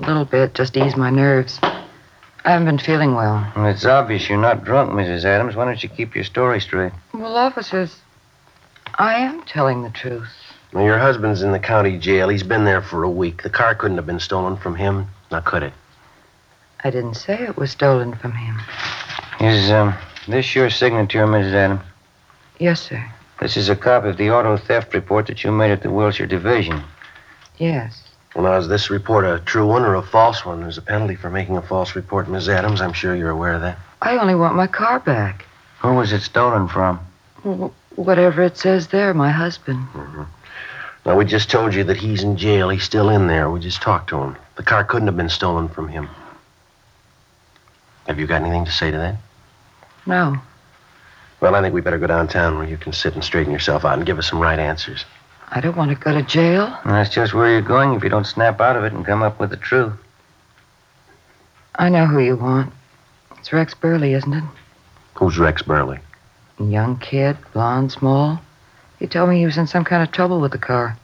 A 0.00 0.06
little 0.06 0.24
bit, 0.24 0.54
just 0.54 0.74
to 0.74 0.86
ease 0.86 0.96
my 0.96 1.10
nerves. 1.10 1.58
I 1.62 2.52
haven't 2.52 2.66
been 2.66 2.78
feeling 2.78 3.14
well. 3.14 3.50
Well, 3.56 3.66
it's 3.66 3.84
obvious 3.84 4.28
you're 4.28 4.38
not 4.38 4.64
drunk, 4.64 4.92
Mrs. 4.92 5.24
Adams. 5.24 5.56
Why 5.56 5.64
don't 5.64 5.82
you 5.82 5.88
keep 5.88 6.14
your 6.14 6.24
story 6.24 6.60
straight? 6.60 6.92
Well, 7.12 7.36
officers, 7.36 7.96
I 8.94 9.14
am 9.14 9.42
telling 9.42 9.82
the 9.82 9.90
truth. 9.90 10.28
Well, 10.72 10.84
your 10.84 10.98
husband's 10.98 11.42
in 11.42 11.50
the 11.50 11.58
county 11.58 11.98
jail. 11.98 12.28
He's 12.28 12.44
been 12.44 12.64
there 12.64 12.80
for 12.80 13.02
a 13.02 13.10
week. 13.10 13.42
The 13.42 13.50
car 13.50 13.74
couldn't 13.74 13.96
have 13.96 14.06
been 14.06 14.20
stolen 14.20 14.56
from 14.56 14.76
him. 14.76 15.08
Now, 15.32 15.40
could 15.40 15.64
it? 15.64 15.72
I 16.82 16.90
didn't 16.90 17.14
say 17.14 17.34
it 17.42 17.56
was 17.56 17.70
stolen 17.70 18.14
from 18.14 18.32
him. 18.32 18.58
Is 19.40 19.70
um, 19.70 19.94
this 20.28 20.54
your 20.54 20.70
signature, 20.70 21.26
Mrs. 21.26 21.52
Adams? 21.52 21.82
Yes, 22.58 22.80
sir. 22.80 23.04
This 23.40 23.56
is 23.56 23.68
a 23.68 23.76
copy 23.76 24.08
of 24.10 24.16
the 24.16 24.30
auto 24.30 24.56
theft 24.56 24.92
report 24.94 25.26
that 25.28 25.42
you 25.44 25.50
made 25.52 25.70
at 25.70 25.82
the 25.82 25.90
Wilshire 25.90 26.26
Division. 26.26 26.82
Yes. 27.58 28.02
Well, 28.34 28.44
now, 28.44 28.56
is 28.58 28.68
this 28.68 28.90
report 28.90 29.24
a 29.24 29.40
true 29.44 29.66
one 29.66 29.82
or 29.82 29.94
a 29.94 30.02
false 30.02 30.44
one? 30.44 30.60
There's 30.60 30.78
a 30.78 30.82
penalty 30.82 31.16
for 31.16 31.30
making 31.30 31.56
a 31.56 31.62
false 31.62 31.96
report, 31.96 32.28
Ms. 32.28 32.48
Adams. 32.48 32.80
I'm 32.80 32.92
sure 32.92 33.14
you're 33.16 33.30
aware 33.30 33.54
of 33.54 33.62
that. 33.62 33.78
I 34.02 34.18
only 34.18 34.34
want 34.34 34.54
my 34.56 34.66
car 34.66 35.00
back. 35.00 35.46
Who 35.80 35.94
was 35.94 36.12
it 36.12 36.20
stolen 36.20 36.68
from? 36.68 36.98
Wh- 37.42 37.98
Whatever 37.98 38.42
it 38.42 38.56
says 38.56 38.88
there, 38.88 39.12
my 39.14 39.30
husband. 39.30 39.84
Now, 41.04 41.16
we 41.16 41.24
just 41.24 41.50
told 41.50 41.74
you 41.74 41.82
that 41.84 41.96
he's 41.96 42.22
in 42.22 42.36
jail. 42.36 42.68
He's 42.68 42.84
still 42.84 43.08
in 43.08 43.26
there. 43.26 43.50
We 43.50 43.58
just 43.60 43.82
talked 43.82 44.08
to 44.10 44.18
him. 44.22 44.36
The 44.56 44.62
car 44.62 44.84
couldn't 44.84 45.08
have 45.08 45.16
been 45.16 45.28
stolen 45.28 45.68
from 45.68 45.88
him. 45.88 46.08
Have 48.06 48.18
you 48.18 48.26
got 48.26 48.42
anything 48.42 48.64
to 48.64 48.70
say 48.70 48.90
to 48.90 48.96
that? 48.96 49.16
No. 50.06 50.38
Well, 51.40 51.54
I 51.54 51.62
think 51.62 51.74
we 51.74 51.80
better 51.80 51.98
go 51.98 52.06
downtown 52.06 52.58
where 52.58 52.66
you 52.66 52.76
can 52.76 52.92
sit 52.92 53.14
and 53.14 53.24
straighten 53.24 53.52
yourself 53.52 53.84
out 53.84 53.96
and 53.96 54.06
give 54.06 54.18
us 54.18 54.28
some 54.28 54.40
right 54.40 54.58
answers. 54.58 55.04
I 55.48 55.60
don't 55.60 55.76
want 55.76 55.90
to 55.90 55.96
go 55.96 56.12
to 56.12 56.22
jail. 56.22 56.78
And 56.84 56.94
that's 56.94 57.10
just 57.10 57.34
where 57.34 57.50
you're 57.50 57.62
going 57.62 57.94
if 57.94 58.04
you 58.04 58.10
don't 58.10 58.26
snap 58.26 58.60
out 58.60 58.76
of 58.76 58.84
it 58.84 58.92
and 58.92 59.04
come 59.04 59.22
up 59.22 59.40
with 59.40 59.50
the 59.50 59.56
truth. 59.56 59.94
I 61.74 61.88
know 61.88 62.06
who 62.06 62.20
you 62.20 62.36
want. 62.36 62.72
It's 63.38 63.52
Rex 63.52 63.74
Burley, 63.74 64.12
isn't 64.12 64.32
it? 64.32 64.44
Who's 65.14 65.38
Rex 65.38 65.62
Burley? 65.62 65.98
Young 66.58 66.98
kid, 66.98 67.38
blonde, 67.52 67.90
small. 67.90 68.40
He 68.98 69.06
told 69.06 69.30
me 69.30 69.38
he 69.38 69.46
was 69.46 69.56
in 69.56 69.66
some 69.66 69.84
kind 69.84 70.02
of 70.02 70.12
trouble 70.12 70.40
with 70.40 70.52
the 70.52 70.58
car. 70.58 70.96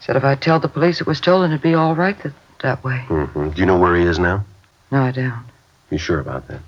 Said 0.00 0.16
if 0.16 0.24
I 0.24 0.34
tell 0.34 0.58
the 0.58 0.68
police 0.68 1.00
it 1.00 1.06
was 1.06 1.18
stolen, 1.18 1.52
it'd 1.52 1.62
be 1.62 1.74
all 1.74 1.94
right 1.94 2.20
that, 2.22 2.32
that 2.62 2.82
way. 2.82 3.04
Mm-hmm. 3.08 3.50
Do 3.50 3.60
you 3.60 3.66
know 3.66 3.78
where 3.78 3.94
he 3.94 4.04
is 4.04 4.18
now? 4.18 4.44
No, 4.90 5.02
I 5.02 5.12
don't. 5.12 5.44
You 5.92 5.98
sure 5.98 6.20
about 6.20 6.48
that? 6.48 6.60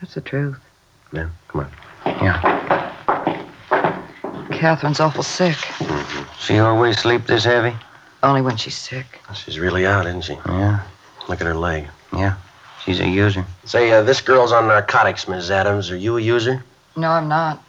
That's 0.00 0.14
the 0.14 0.20
truth. 0.20 0.56
Yeah, 1.12 1.30
come 1.48 1.62
on. 1.62 1.72
Yeah. 2.06 2.40
Catherine's 4.52 5.00
awful 5.00 5.24
sick. 5.24 5.56
She 6.38 6.60
always 6.60 6.96
sleep 7.00 7.26
this 7.26 7.42
heavy? 7.42 7.74
Only 8.22 8.40
when 8.40 8.56
she's 8.56 8.76
sick. 8.76 9.18
She's 9.34 9.58
really 9.58 9.84
out, 9.84 10.06
isn't 10.06 10.22
she? 10.22 10.34
Yeah, 10.46 10.82
Look 11.28 11.40
at 11.40 11.46
her 11.48 11.56
leg. 11.56 11.88
Yeah. 12.12 12.36
She's 12.84 13.00
a 13.00 13.08
user. 13.08 13.44
Say, 13.64 13.90
uh, 13.90 14.02
this 14.02 14.20
girl's 14.20 14.52
on 14.52 14.68
narcotics, 14.68 15.26
Ms. 15.26 15.50
Adams. 15.50 15.90
Are 15.90 15.96
you 15.96 16.16
a 16.16 16.20
user? 16.20 16.62
No, 16.96 17.10
I'm 17.10 17.26
not. 17.26 17.60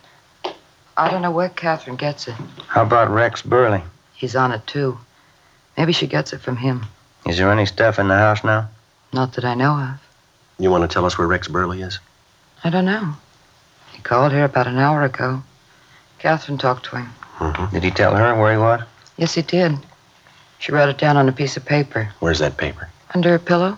I 0.96 1.10
don't 1.10 1.24
know 1.24 1.32
where 1.32 1.50
Catherine 1.50 1.96
gets 1.96 2.28
it. 2.28 2.36
How 2.68 2.84
about 2.84 3.10
Rex 3.10 3.42
Burley? 3.42 3.82
He's 4.13 4.36
on 4.36 4.51
it, 4.51 4.68
too. 4.68 5.00
Maybe 5.75 5.92
she 5.92 6.06
gets 6.06 6.34
it 6.34 6.42
from 6.42 6.58
him. 6.58 6.86
Is 7.25 7.39
there 7.39 7.51
any 7.51 7.66
stuff 7.66 7.98
in 7.98 8.10
the 8.10 8.18
house 8.18 8.44
now? 8.44 8.70
Not 9.12 9.34
that 9.34 9.44
I 9.44 9.56
know 9.56 9.72
of. 9.72 10.09
You 10.60 10.70
want 10.70 10.82
to 10.82 10.94
tell 10.94 11.06
us 11.06 11.18
where 11.18 11.25
Rex 11.25 11.48
Burley 11.48 11.82
is? 11.82 12.00
I 12.66 12.70
don't 12.70 12.84
know. 12.84 13.13
He 13.94 14.01
called 14.01 14.34
here 14.34 14.44
about 14.44 14.68
an 14.68 14.78
hour 14.78 15.04
ago. 15.04 15.42
Catherine 16.20 16.58
talked 16.58 16.84
to 16.88 16.98
him. 16.98 17.10
Mm-hmm. 17.38 17.74
Did 17.74 17.84
he 17.84 17.92
tell 17.92 18.13
her 18.13 18.36
where 18.36 18.51
he 18.51 18.58
was? 18.58 18.82
Yes, 19.16 19.36
he 19.36 19.42
did. 19.42 19.78
She 20.60 20.74
wrote 20.74 20.89
it 20.89 20.98
down 20.98 21.16
on 21.16 21.30
a 21.30 21.32
piece 21.32 21.56
of 21.56 21.66
paper. 21.66 22.12
Where's 22.20 22.39
that 22.39 22.58
paper? 22.58 22.89
Under 23.13 23.30
her 23.30 23.39
pillow? 23.39 23.78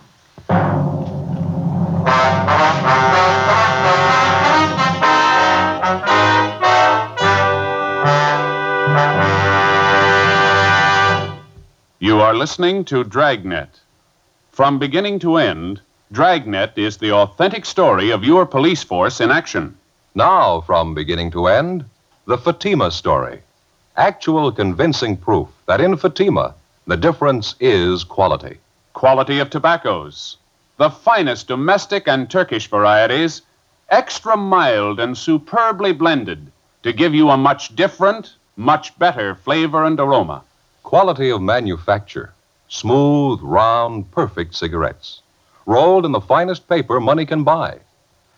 You 12.00 12.20
are 12.20 12.34
listening 12.34 12.84
to 12.86 13.04
Dragnet. 13.04 13.80
From 14.52 14.80
beginning 14.80 15.20
to 15.20 15.38
end, 15.38 15.80
Dragnet 16.12 16.78
is 16.78 16.98
the 16.98 17.14
authentic 17.14 17.66
story 17.66 18.12
of 18.12 18.26
your 18.26 18.46
police 18.46 18.84
force 18.84 19.22
in 19.22 19.32
action. 19.32 19.78
Now, 20.14 20.60
from 20.60 20.94
beginning 20.94 21.32
to 21.32 21.48
end, 21.48 21.86
the 22.26 22.38
Fatima 22.38 22.92
story. 22.92 23.44
Actual 23.96 24.52
convincing 24.52 25.16
proof 25.16 25.48
that 25.68 25.80
in 25.80 25.96
Fatima, 25.96 26.54
the 26.86 26.98
difference 26.98 27.56
is 27.62 28.04
quality. 28.04 28.58
Quality 28.92 29.40
of 29.40 29.50
tobaccos. 29.50 30.36
The 30.76 30.90
finest 30.90 31.48
domestic 31.48 32.10
and 32.10 32.30
Turkish 32.30 32.68
varieties, 32.68 33.44
extra 33.88 34.36
mild 34.36 35.00
and 35.00 35.18
superbly 35.18 35.94
blended 35.94 36.52
to 36.84 36.92
give 36.92 37.16
you 37.16 37.30
a 37.30 37.38
much 37.38 37.74
different, 37.74 38.34
much 38.58 39.00
better 39.00 39.34
flavor 39.34 39.86
and 39.86 39.98
aroma. 39.98 40.44
Quality 40.84 41.30
of 41.30 41.42
manufacture. 41.42 42.34
Smooth, 42.68 43.40
round, 43.42 44.12
perfect 44.12 44.56
cigarettes. 44.56 45.22
Rolled 45.66 46.06
in 46.06 46.12
the 46.12 46.22
finest 46.22 46.68
paper 46.68 47.00
money 47.00 47.26
can 47.26 47.44
buy. 47.44 47.80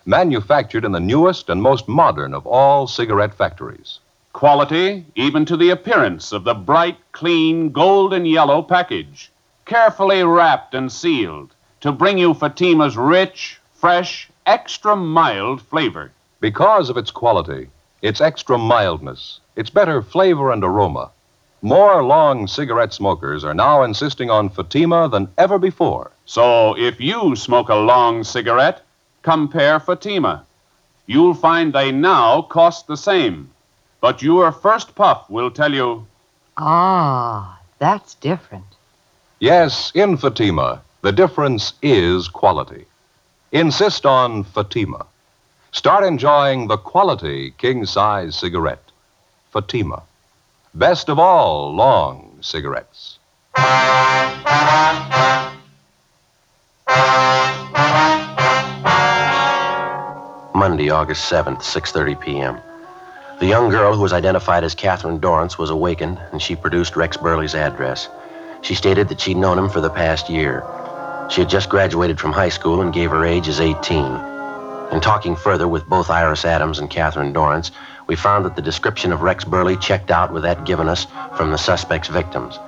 Manufactured 0.04 0.84
in 0.84 0.92
the 0.92 1.00
newest 1.00 1.48
and 1.48 1.62
most 1.62 1.88
modern 1.88 2.34
of 2.34 2.46
all 2.46 2.86
cigarette 2.86 3.34
factories. 3.34 4.00
Quality, 4.34 5.06
even 5.14 5.44
to 5.46 5.56
the 5.56 5.70
appearance 5.70 6.32
of 6.32 6.44
the 6.44 6.54
bright, 6.54 6.98
clean, 7.12 7.70
golden 7.70 8.26
yellow 8.26 8.60
package, 8.62 9.30
carefully 9.64 10.22
wrapped 10.22 10.74
and 10.74 10.92
sealed 10.92 11.54
to 11.80 11.92
bring 11.92 12.18
you 12.18 12.34
Fatima's 12.34 12.96
rich, 12.96 13.60
fresh, 13.74 14.28
extra 14.44 14.94
mild 14.94 15.62
flavor. 15.62 16.10
Because 16.40 16.90
of 16.90 16.98
its 16.98 17.10
quality, 17.10 17.70
its 18.02 18.20
extra 18.20 18.58
mildness, 18.58 19.40
its 19.56 19.70
better 19.70 20.02
flavor 20.02 20.50
and 20.50 20.62
aroma, 20.62 21.10
more 21.64 22.02
long 22.04 22.46
cigarette 22.46 22.92
smokers 22.92 23.42
are 23.42 23.54
now 23.54 23.82
insisting 23.82 24.28
on 24.28 24.50
Fatima 24.50 25.08
than 25.08 25.28
ever 25.38 25.58
before. 25.58 26.10
So 26.26 26.76
if 26.76 27.00
you 27.00 27.34
smoke 27.36 27.70
a 27.70 27.74
long 27.74 28.22
cigarette, 28.22 28.82
compare 29.22 29.80
Fatima. 29.80 30.44
You'll 31.06 31.32
find 31.32 31.72
they 31.72 31.90
now 31.90 32.42
cost 32.42 32.86
the 32.86 32.98
same. 32.98 33.48
But 34.02 34.20
your 34.20 34.52
first 34.52 34.94
puff 34.94 35.30
will 35.30 35.50
tell 35.50 35.72
you 35.72 36.06
Ah, 36.58 37.58
that's 37.78 38.14
different. 38.16 38.66
Yes, 39.40 39.90
in 39.94 40.18
Fatima, 40.18 40.82
the 41.00 41.12
difference 41.12 41.72
is 41.80 42.28
quality. 42.28 42.84
Insist 43.52 44.04
on 44.04 44.44
Fatima. 44.44 45.06
Start 45.72 46.04
enjoying 46.04 46.68
the 46.68 46.76
quality 46.76 47.54
king 47.56 47.86
size 47.86 48.36
cigarette. 48.36 48.90
Fatima. 49.50 50.02
Best 50.76 51.08
of 51.08 51.20
all 51.20 51.72
long 51.72 52.38
cigarettes. 52.40 53.20
Monday, 60.52 60.90
August 60.90 61.30
7th, 61.30 61.62
6:30 61.62 62.20
p.m. 62.20 62.60
The 63.38 63.46
young 63.46 63.68
girl 63.68 63.94
who 63.94 64.02
was 64.02 64.12
identified 64.12 64.64
as 64.64 64.74
Catherine 64.74 65.20
Dorrance 65.20 65.56
was 65.56 65.70
awakened, 65.70 66.18
and 66.32 66.42
she 66.42 66.56
produced 66.56 66.96
Rex 66.96 67.16
Burley's 67.16 67.54
address. 67.54 68.08
She 68.62 68.74
stated 68.74 69.08
that 69.10 69.20
she'd 69.20 69.36
known 69.36 69.56
him 69.56 69.68
for 69.68 69.80
the 69.80 69.90
past 69.90 70.28
year. 70.28 70.64
She 71.30 71.42
had 71.42 71.50
just 71.50 71.68
graduated 71.68 72.18
from 72.18 72.32
high 72.32 72.48
school 72.48 72.80
and 72.80 72.92
gave 72.92 73.10
her 73.10 73.24
age 73.24 73.46
as 73.46 73.60
18. 73.60 74.04
In 74.90 75.00
talking 75.00 75.36
further 75.36 75.68
with 75.68 75.88
both 75.88 76.10
Iris 76.10 76.44
Adams 76.44 76.80
and 76.80 76.90
Catherine 76.90 77.32
Dorrance, 77.32 77.70
we 78.06 78.16
found 78.16 78.44
that 78.44 78.56
the 78.56 78.62
description 78.62 79.12
of 79.12 79.22
Rex 79.22 79.44
Burley 79.44 79.76
checked 79.76 80.10
out 80.10 80.32
with 80.32 80.42
that 80.42 80.64
given 80.64 80.88
us 80.88 81.06
from 81.36 81.50
the 81.50 81.58
suspect's 81.58 82.08
victims. 82.08 82.58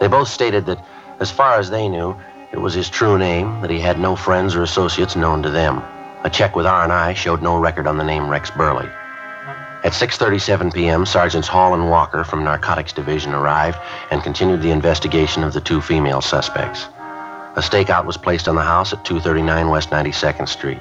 They 0.00 0.08
both 0.08 0.28
stated 0.28 0.66
that, 0.66 0.84
as 1.20 1.30
far 1.30 1.58
as 1.58 1.70
they 1.70 1.88
knew, 1.88 2.16
it 2.52 2.60
was 2.60 2.74
his 2.74 2.90
true 2.90 3.18
name, 3.18 3.60
that 3.60 3.70
he 3.70 3.80
had 3.80 3.98
no 3.98 4.16
friends 4.16 4.54
or 4.54 4.62
associates 4.62 5.16
known 5.16 5.42
to 5.42 5.50
them. 5.50 5.82
A 6.24 6.30
check 6.30 6.54
with 6.54 6.66
R&I 6.66 7.14
showed 7.14 7.42
no 7.42 7.58
record 7.58 7.86
on 7.86 7.98
the 7.98 8.04
name 8.04 8.28
Rex 8.28 8.50
Burley. 8.50 8.88
At 9.84 9.92
6:37 9.92 10.72
p.m., 10.72 11.04
Sergeants 11.04 11.48
Hall 11.48 11.74
and 11.74 11.90
Walker 11.90 12.22
from 12.22 12.44
Narcotics 12.44 12.92
Division 12.92 13.34
arrived 13.34 13.78
and 14.12 14.22
continued 14.22 14.62
the 14.62 14.70
investigation 14.70 15.42
of 15.42 15.52
the 15.52 15.60
two 15.60 15.80
female 15.80 16.20
suspects. 16.20 16.86
A 17.56 17.60
stakeout 17.60 18.06
was 18.06 18.16
placed 18.16 18.48
on 18.48 18.54
the 18.54 18.62
house 18.62 18.92
at 18.92 19.04
239 19.04 19.68
West 19.68 19.90
92nd 19.90 20.48
Street. 20.48 20.78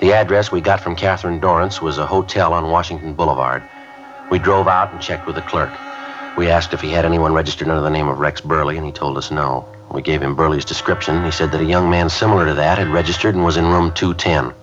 The 0.00 0.14
address 0.14 0.50
we 0.50 0.62
got 0.62 0.80
from 0.80 0.96
Catherine 0.96 1.40
Dorrance 1.40 1.82
was 1.82 1.98
a 1.98 2.06
hotel 2.06 2.54
on 2.54 2.70
Washington 2.70 3.12
Boulevard. 3.12 3.62
We 4.30 4.38
drove 4.38 4.66
out 4.66 4.92
and 4.92 5.00
checked 5.00 5.26
with 5.26 5.34
the 5.34 5.42
clerk. 5.42 5.70
We 6.38 6.48
asked 6.48 6.72
if 6.72 6.80
he 6.80 6.88
had 6.88 7.04
anyone 7.04 7.34
registered 7.34 7.68
under 7.68 7.82
the 7.82 7.90
name 7.90 8.08
of 8.08 8.18
Rex 8.18 8.40
Burley, 8.40 8.78
and 8.78 8.86
he 8.86 8.92
told 8.92 9.18
us 9.18 9.30
no. 9.30 9.68
We 9.92 10.00
gave 10.00 10.22
him 10.22 10.34
Burley's 10.34 10.64
description. 10.64 11.22
He 11.22 11.30
said 11.30 11.52
that 11.52 11.60
a 11.60 11.66
young 11.66 11.90
man 11.90 12.08
similar 12.08 12.46
to 12.46 12.54
that 12.54 12.78
had 12.78 12.88
registered 12.88 13.34
and 13.34 13.44
was 13.44 13.58
in 13.58 13.66
room 13.66 13.92
210. 13.92 14.54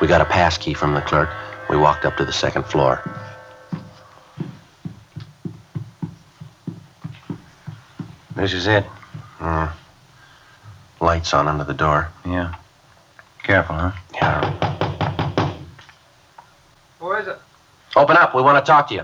We 0.00 0.06
got 0.06 0.22
a 0.22 0.24
pass 0.24 0.56
key 0.56 0.72
from 0.72 0.94
the 0.94 1.02
clerk. 1.02 1.28
We 1.68 1.76
walked 1.76 2.06
up 2.06 2.16
to 2.16 2.24
the 2.24 2.32
second 2.32 2.64
floor. 2.64 3.02
This 8.34 8.54
is 8.54 8.66
it. 8.66 8.86
Uh, 9.40 9.70
lights 11.02 11.34
on 11.34 11.48
under 11.48 11.64
the 11.64 11.74
door. 11.74 12.08
Yeah. 12.24 12.54
Careful, 13.44 13.76
huh? 13.76 13.92
Yeah. 14.14 15.54
Who 16.98 17.12
is 17.12 17.28
it? 17.28 17.38
Open 17.94 18.16
up. 18.16 18.34
We 18.34 18.40
want 18.40 18.64
to 18.64 18.66
talk 18.66 18.88
to 18.88 18.94
you. 18.94 19.02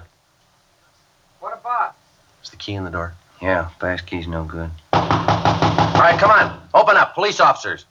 What 1.40 1.52
about? 1.52 1.94
Is 2.42 2.48
the 2.48 2.56
key 2.56 2.72
in 2.72 2.84
the 2.84 2.90
door? 2.90 3.12
Yeah, 3.42 3.68
fast 3.78 4.06
key's 4.06 4.26
no 4.26 4.44
good. 4.44 4.70
All 4.94 5.00
right, 5.00 6.18
come 6.18 6.30
on. 6.30 6.58
Open 6.72 6.96
up. 6.96 7.14
Police 7.14 7.38
officers. 7.38 7.84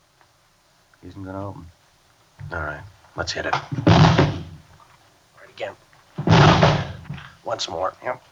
Isn't 1.07 1.23
gonna 1.23 1.49
open. 1.49 1.67
All 2.51 2.61
right. 2.61 2.81
Let's 3.15 3.31
hit 3.31 3.45
it. 3.45 3.53
All 3.53 3.61
right, 3.87 5.49
again. 5.49 5.75
Once 7.43 7.69
more. 7.69 7.93
Yep. 8.03 8.23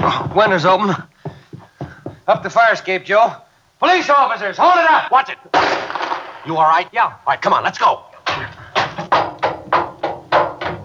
Oh, 0.00 0.32
Windows 0.34 0.64
open. 0.64 0.96
Up 2.26 2.42
the 2.42 2.50
fire 2.50 2.72
escape, 2.72 3.04
Joe. 3.04 3.36
Police 3.78 4.10
officers, 4.10 4.56
hold 4.58 4.76
it 4.76 4.90
up! 4.90 5.12
Watch 5.12 5.30
it. 5.30 5.38
You 6.48 6.56
all 6.56 6.66
right? 6.66 6.88
Yeah. 6.94 7.04
All 7.04 7.18
right, 7.26 7.42
come 7.42 7.52
on. 7.52 7.62
Let's 7.62 7.76
go. 7.76 7.86
All 7.86 8.06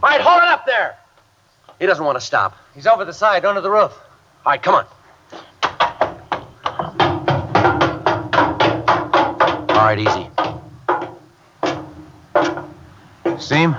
right, 0.01 0.19
hold 0.19 0.43
it 0.43 0.49
up 0.49 0.65
there. 0.65 0.97
He 1.79 1.85
doesn't 1.85 2.03
want 2.03 2.17
to 2.17 2.25
stop. 2.25 2.57
He's 2.75 2.85
over 2.85 3.05
the 3.05 3.13
side, 3.13 3.45
under 3.45 3.61
the 3.61 3.71
roof. 3.71 3.93
All 4.45 4.51
right, 4.51 4.61
come 4.61 4.75
on. 4.75 4.85
All 9.69 9.85
right, 9.85 9.99
easy. 9.99 10.27
See 13.41 13.55
him? 13.55 13.77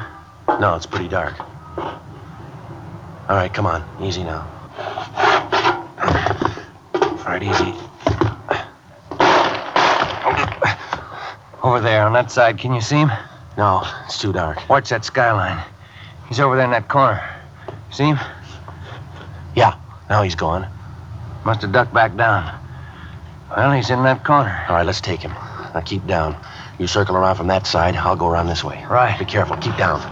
No, 0.59 0.77
it's 0.77 0.87
pretty 0.87 1.09
dark. 1.09 1.39
All 1.77 3.37
right, 3.37 3.53
come 3.53 3.67
on. 3.67 3.85
Easy 4.03 4.25
now. 4.25 4.49
All 6.95 7.25
right, 7.27 7.43
easy. 7.43 7.75
Over 11.65 11.81
there 11.81 12.05
on 12.05 12.13
that 12.13 12.31
side. 12.31 12.59
Can 12.59 12.75
you 12.75 12.83
see 12.83 12.97
him? 12.99 13.11
No, 13.57 13.83
it's 14.05 14.19
too 14.19 14.35
dark. 14.35 14.69
Watch 14.69 14.91
that 14.91 15.03
skyline. 15.03 15.65
He's 16.29 16.39
over 16.39 16.57
there 16.57 16.67
in 16.67 16.71
that 16.73 16.89
corner. 16.89 17.27
See 17.91 18.05
him? 18.05 18.19
Yeah, 19.57 19.75
now 20.11 20.23
he's 20.23 20.35
gone. 20.35 20.69
Must 21.47 21.63
have 21.63 21.73
ducked 21.73 21.95
back 21.95 22.15
down. 22.17 22.61
Well, 23.49 23.73
he's 23.73 23.89
in 23.89 24.03
that 24.03 24.27
corner. 24.27 24.63
All 24.69 24.75
right, 24.75 24.85
let's 24.85 25.01
take 25.01 25.23
him. 25.23 25.31
Now 25.31 25.81
keep 25.81 26.07
down. 26.07 26.37
You 26.79 26.87
circle 26.87 27.17
around 27.17 27.37
from 27.37 27.47
that 27.47 27.67
side. 27.67 27.97
I'll 27.97 28.15
go 28.15 28.29
around 28.29 28.49
this 28.49 28.63
way. 28.63 28.85
Right. 28.91 29.19
Be 29.19 29.25
careful. 29.25 29.57
Keep 29.57 29.79
down. 29.79 30.03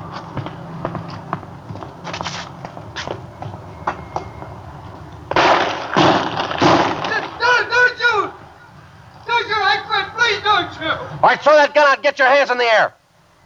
Don't, 7.40 7.68
don't 7.68 7.98
shoot! 7.98 8.32
Don't 9.26 9.46
shoot! 9.46 9.62
I 9.62 9.82
quit! 9.86 10.02
Please! 10.72 10.88
All 10.90 11.20
right, 11.22 11.40
throw 11.40 11.54
that 11.54 11.74
gun 11.74 11.86
out. 11.86 12.02
Get 12.02 12.18
your 12.18 12.28
hands 12.28 12.50
in 12.50 12.58
the 12.58 12.64
air. 12.64 12.94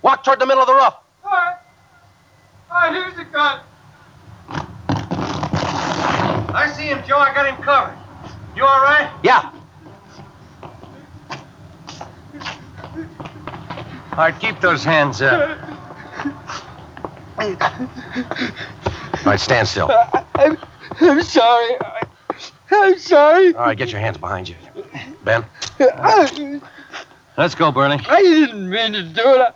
Walk 0.03 0.25
toward 0.25 0.39
the 0.39 0.47
middle 0.47 0.63
of 0.63 0.67
the 0.69 0.75
roof. 0.75 0.95
All 1.25 1.31
right. 1.31 1.57
All 2.71 2.77
right, 2.79 2.93
here's 2.93 3.17
the 3.17 3.25
gun. 3.25 3.61
I 6.55 6.73
see 6.75 6.85
him, 6.85 7.03
Joe. 7.07 7.19
I 7.19 7.35
got 7.35 7.47
him 7.47 7.63
covered. 7.63 7.97
You 8.55 8.65
all 8.65 8.83
right? 8.83 9.11
Yeah. 9.23 9.53
All 14.13 14.19
right, 14.19 14.41
keep 14.41 14.61
those 14.61 14.83
hands 14.83 15.21
up. 15.21 15.59
All 17.39 17.57
right, 19.27 19.41
stand 19.41 19.69
still. 19.69 19.91
I'm, 20.37 20.57
I'm 21.01 21.23
sorry. 21.23 21.77
I, 21.83 22.03
I'm 22.71 22.99
sorry. 22.99 23.55
All 23.55 23.67
right, 23.67 23.77
get 23.77 23.91
your 23.91 24.01
hands 24.01 24.17
behind 24.17 24.49
you. 24.49 24.57
Ben. 25.25 25.45
I, 25.79 26.61
Let's 27.37 27.55
go, 27.55 27.71
Burley. 27.71 27.99
I 28.09 28.23
didn't 28.23 28.69
mean 28.69 28.93
to 28.95 29.03
do 29.03 29.23
it. 29.35 29.55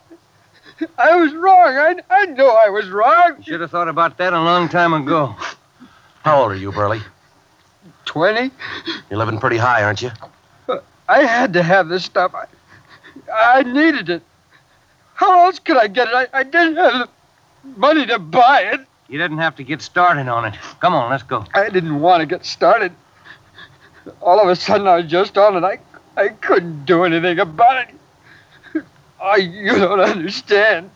I, 0.99 1.13
I 1.13 1.17
was 1.17 1.33
wrong. 1.35 1.77
I, 1.77 1.97
I 2.11 2.27
know 2.27 2.51
I 2.51 2.69
was 2.69 2.89
wrong. 2.89 3.37
You 3.39 3.45
Should 3.45 3.61
have 3.63 3.71
thought 3.71 3.89
about 3.89 4.19
that 4.19 4.33
a 4.33 4.41
long 4.41 4.69
time 4.69 4.93
ago. 4.93 5.35
How 6.23 6.43
old 6.43 6.53
are 6.53 6.57
you, 6.57 6.73
Burley? 6.73 7.01
20? 8.05 8.51
You're 9.09 9.19
living 9.19 9.39
pretty 9.39 9.57
high, 9.57 9.83
aren't 9.83 10.03
you? 10.03 10.11
I 11.09 11.23
had 11.23 11.55
to 11.55 11.63
have 11.63 11.89
this 11.89 12.05
stuff. 12.05 12.35
I, 12.35 12.47
I 13.33 13.63
needed 13.63 14.11
it. 14.11 14.23
How 15.15 15.47
else 15.47 15.59
could 15.59 15.77
I 15.77 15.87
get 15.89 16.09
it? 16.09 16.15
I, 16.15 16.29
I 16.33 16.43
didn't 16.43 16.77
have 16.77 16.93
the 16.93 17.09
money 17.77 18.07
to 18.07 18.19
buy 18.19 18.63
it. 18.63 18.81
You 19.09 19.19
didn't 19.19 19.39
have 19.39 19.57
to 19.57 19.65
get 19.65 19.83
started 19.83 20.29
on 20.29 20.45
it. 20.45 20.55
Come 20.81 20.95
on, 20.95 21.11
let's 21.11 21.23
go. 21.25 21.45
I 21.53 21.69
didn't 21.69 22.01
want 22.01 22.21
to 22.21 22.27
get 22.27 22.45
started. 22.45 22.93
All 24.21 24.39
of 24.39 24.49
a 24.49 24.55
sudden, 24.55 24.87
I 24.87 24.97
was 24.97 25.07
just 25.07 25.37
on 25.37 25.57
it. 25.57 25.65
I, 25.65 25.79
I 26.21 26.29
couldn't 26.29 26.85
do 26.85 27.05
anything 27.05 27.39
about 27.39 27.89
it. 27.89 28.85
I, 29.23 29.37
you 29.37 29.71
don't 29.79 30.01
understand. 30.01 30.91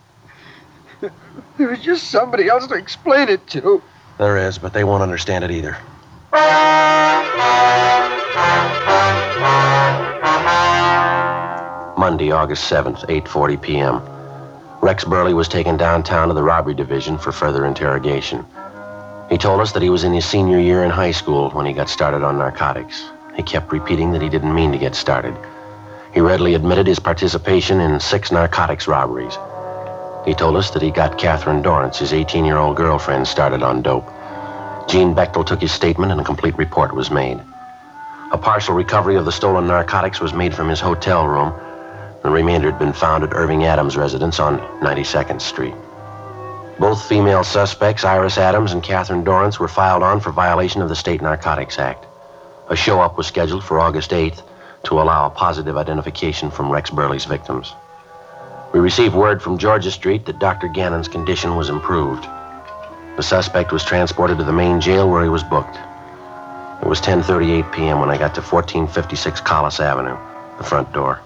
There 1.01 1.69
was 1.69 1.81
just 1.81 2.11
somebody 2.11 2.49
else 2.49 2.67
to 2.67 2.75
explain 2.75 3.31
it 3.31 3.47
to. 3.49 3.83
There 4.19 4.37
is, 4.37 4.59
but 4.59 4.75
they 4.75 4.85
won't 4.85 5.03
understand 5.03 5.43
it 5.43 5.51
either. 5.51 5.79
Monday, 11.97 12.31
August 12.31 12.71
7th, 12.71 13.07
8:40 13.09 13.63
p.m. 13.63 14.03
Rex 14.83 15.05
Burley 15.05 15.33
was 15.33 15.49
taken 15.49 15.79
downtown 15.79 16.29
to 16.29 16.35
the 16.35 16.43
robbery 16.43 16.75
division 16.75 17.17
for 17.17 17.33
further 17.33 17.65
interrogation. 17.65 18.45
He 19.31 19.39
told 19.39 19.63
us 19.63 19.73
that 19.73 19.81
he 19.83 19.89
was 19.89 20.05
in 20.05 20.13
his 20.13 20.27
senior 20.27 20.59
year 20.59 20.85
in 20.85 20.91
high 20.91 21.13
school 21.13 21.49
when 21.53 21.65
he 21.65 21.73
got 21.73 21.89
started 21.89 22.23
on 22.23 22.37
narcotics. 22.37 23.05
He 23.37 23.43
kept 23.43 23.73
repeating 23.73 24.13
that 24.13 24.23
he 24.23 24.29
didn't 24.29 24.55
mean 24.55 24.73
to 24.73 24.79
get 24.79 24.95
started. 24.95 25.37
He 26.13 26.21
readily 26.21 26.55
admitted 26.55 26.87
his 26.87 27.01
participation 27.01 27.81
in 27.81 27.99
six 27.99 28.31
narcotics 28.31 28.87
robberies. 28.87 29.37
He 30.25 30.35
told 30.35 30.57
us 30.57 30.71
that 30.71 30.83
he 30.83 30.91
got 30.91 31.19
Catherine 31.19 31.61
Dorrance, 31.61 31.99
his 31.99 32.13
18-year-old 32.13 32.77
girlfriend, 32.77 33.27
started 33.27 33.63
on 33.63 33.83
dope. 33.83 34.07
Gene 34.89 35.15
Bechtel 35.15 35.45
took 35.45 35.61
his 35.61 35.73
statement 35.73 36.13
and 36.13 36.21
a 36.21 36.25
complete 36.25 36.57
report 36.57 36.95
was 36.95 37.11
made. 37.11 37.41
A 38.31 38.39
partial 38.39 38.75
recovery 38.75 39.17
of 39.17 39.25
the 39.25 39.33
stolen 39.33 39.67
narcotics 39.67 40.21
was 40.21 40.33
made 40.33 40.55
from 40.55 40.69
his 40.69 40.81
hotel 40.81 41.27
room. 41.27 41.53
The 42.23 42.31
remainder 42.31 42.71
had 42.71 42.79
been 42.79 42.93
found 42.93 43.25
at 43.25 43.35
Irving 43.35 43.65
Adams' 43.65 43.97
residence 43.97 44.41
on 44.41 44.59
92nd 44.81 45.41
Street. 45.41 45.75
Both 46.79 47.07
female 47.07 47.45
suspects, 47.45 48.05
Iris 48.05 48.39
Adams 48.39 48.73
and 48.73 48.83
Catherine 48.83 49.25
Dorrance, 49.25 49.61
were 49.61 49.69
filed 49.69 50.03
on 50.03 50.21
for 50.21 50.33
violation 50.33 50.81
of 50.81 50.89
the 50.89 50.97
State 50.97 51.21
Narcotics 51.21 51.79
Act. 51.79 52.07
A 52.71 52.77
show 52.77 53.01
up 53.01 53.19
was 53.19 53.27
scheduled 53.27 53.63
for 53.63 53.79
August 53.79 54.11
8th 54.11 54.43
to 54.85 55.01
allow 55.01 55.27
a 55.27 55.31
positive 55.31 55.77
identification 55.77 56.51
from 56.51 56.71
Rex 56.71 56.89
Burley's 56.89 57.27
victims. 57.27 57.75
We 58.73 58.81
received 58.81 59.15
word 59.15 59.43
from 59.43 59.59
Georgia 59.59 59.91
Street 59.91 60.25
that 60.27 60.39
Dr. 60.39 60.69
Gannon's 60.69 61.07
condition 61.07 61.57
was 61.57 61.69
improved. 61.69 62.27
The 63.17 63.23
suspect 63.23 63.71
was 63.71 63.85
transported 63.85 64.39
to 64.39 64.45
the 64.45 64.53
main 64.53 64.81
jail 64.81 65.11
where 65.11 65.23
he 65.23 65.29
was 65.29 65.45
booked. 65.45 65.77
It 66.83 66.89
was 66.89 67.01
10:38 67.01 67.71
p.m. 67.71 68.01
when 68.01 68.11
I 68.11 68.17
got 68.17 68.35
to 68.35 68.41
1456 68.41 69.41
Collis 69.43 69.79
Avenue, 69.79 70.17
the 70.59 70.65
front 70.65 70.93
door. 70.93 71.21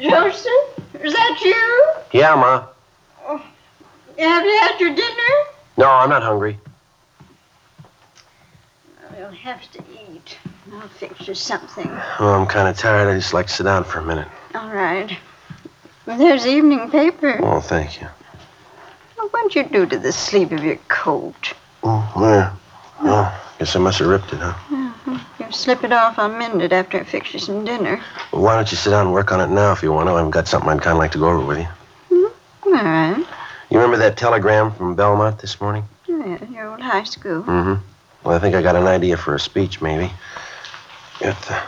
Joseph, 0.00 0.50
is 1.02 1.12
that 1.12 1.40
you? 1.44 2.20
Yeah, 2.20 2.34
Ma. 2.34 2.66
Have 4.18 4.44
you 4.44 4.58
had 4.60 4.80
your 4.80 4.94
dinner? 4.94 5.32
No, 5.76 5.90
I'm 5.90 6.10
not 6.10 6.22
hungry. 6.22 6.58
We'll 9.16 9.30
have 9.30 9.70
to 9.72 9.78
eat. 9.92 10.38
I'll 10.72 10.87
fix 10.98 11.28
you 11.28 11.34
something. 11.34 11.88
Oh, 12.18 12.32
I'm 12.34 12.46
kind 12.46 12.68
of 12.68 12.76
tired. 12.76 13.08
I 13.08 13.14
just 13.16 13.32
like 13.32 13.46
to 13.46 13.52
sit 13.52 13.64
down 13.64 13.84
for 13.84 14.00
a 14.00 14.04
minute. 14.04 14.28
All 14.54 14.68
right. 14.70 15.16
Well, 16.06 16.18
there's 16.18 16.44
the 16.44 16.50
evening 16.50 16.90
paper. 16.90 17.38
Oh, 17.42 17.60
thank 17.60 18.00
you. 18.00 18.08
Well, 19.16 19.28
what'd 19.28 19.54
you 19.54 19.64
do 19.64 19.86
to 19.86 19.98
the 19.98 20.12
sleeve 20.12 20.52
of 20.52 20.64
your 20.64 20.76
coat? 20.88 21.52
Oh, 21.84 22.00
where? 22.16 22.52
Oh, 23.00 23.52
guess 23.58 23.76
I 23.76 23.78
must 23.78 23.98
have 24.00 24.08
ripped 24.08 24.32
it, 24.32 24.40
huh? 24.40 24.54
You 25.38 25.52
slip 25.52 25.84
it 25.84 25.92
off, 25.92 26.18
I'll 26.18 26.28
mend 26.28 26.62
it 26.62 26.72
after 26.72 26.98
I 26.98 27.04
fix 27.04 27.32
you 27.32 27.38
some 27.38 27.64
dinner. 27.64 28.02
Well, 28.32 28.42
why 28.42 28.56
don't 28.56 28.70
you 28.70 28.76
sit 28.76 28.90
down 28.90 29.06
and 29.06 29.14
work 29.14 29.30
on 29.32 29.40
it 29.40 29.48
now 29.52 29.72
if 29.72 29.82
you 29.82 29.92
want 29.92 30.08
to? 30.08 30.14
I've 30.14 30.30
got 30.30 30.48
something 30.48 30.68
I'd 30.70 30.82
kind 30.82 30.92
of 30.92 30.98
like 30.98 31.12
to 31.12 31.18
go 31.18 31.28
over 31.30 31.44
with 31.46 31.58
you. 31.58 31.68
hmm 32.08 32.66
All 32.66 32.72
right. 32.72 33.24
You 33.70 33.78
remember 33.78 33.98
that 33.98 34.16
telegram 34.16 34.72
from 34.72 34.94
Belmont 34.96 35.38
this 35.38 35.60
morning? 35.60 35.84
Yeah, 36.06 36.44
your 36.50 36.70
old 36.70 36.80
high 36.80 37.04
school. 37.04 37.42
Mm-hmm. 37.42 37.74
Well, 38.24 38.36
I 38.36 38.38
think 38.40 38.54
I 38.54 38.62
got 38.62 38.76
an 38.76 38.86
idea 38.86 39.16
for 39.16 39.34
a 39.34 39.40
speech, 39.40 39.80
maybe. 39.80 40.10
Got 41.20 41.40
the... 41.42 41.60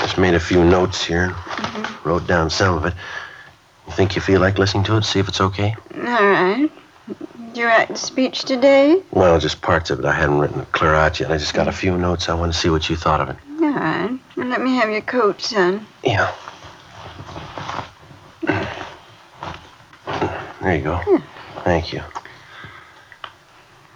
Just 0.00 0.18
made 0.18 0.34
a 0.34 0.40
few 0.40 0.64
notes 0.64 1.04
here. 1.04 1.28
Mm-hmm. 1.28 2.08
Wrote 2.08 2.26
down 2.26 2.50
some 2.50 2.76
of 2.76 2.84
it. 2.86 2.94
You 3.86 3.92
think 3.92 4.14
you 4.14 4.22
feel 4.22 4.40
like 4.40 4.58
listening 4.58 4.84
to 4.84 4.96
it? 4.96 5.04
See 5.04 5.18
if 5.18 5.28
it's 5.28 5.40
okay? 5.40 5.74
All 5.94 6.02
right. 6.02 6.70
Did 7.08 7.56
you 7.56 7.66
write 7.66 7.88
the 7.88 7.96
speech 7.96 8.42
today? 8.42 9.02
Well, 9.10 9.38
just 9.38 9.60
parts 9.62 9.90
of 9.90 9.98
it. 9.98 10.04
I 10.04 10.12
hadn't 10.12 10.38
written 10.38 10.60
it 10.60 10.72
clear 10.72 10.94
out 10.94 11.18
yet. 11.20 11.30
I 11.30 11.38
just 11.38 11.54
got 11.54 11.68
a 11.68 11.70
mm. 11.70 11.74
few 11.74 11.96
notes. 11.96 12.28
I 12.28 12.34
want 12.34 12.52
to 12.52 12.58
see 12.58 12.68
what 12.70 12.88
you 12.88 12.96
thought 12.96 13.20
of 13.20 13.30
it. 13.30 13.36
All 13.60 13.70
right. 13.70 14.18
Well, 14.36 14.46
let 14.46 14.60
me 14.60 14.76
have 14.76 14.90
your 14.90 15.00
coat, 15.00 15.40
son. 15.40 15.86
Yeah. 16.04 16.32
There 20.60 20.76
you 20.76 20.82
go. 20.82 21.00
Yeah. 21.06 21.22
Thank 21.64 21.92
you. 21.92 22.02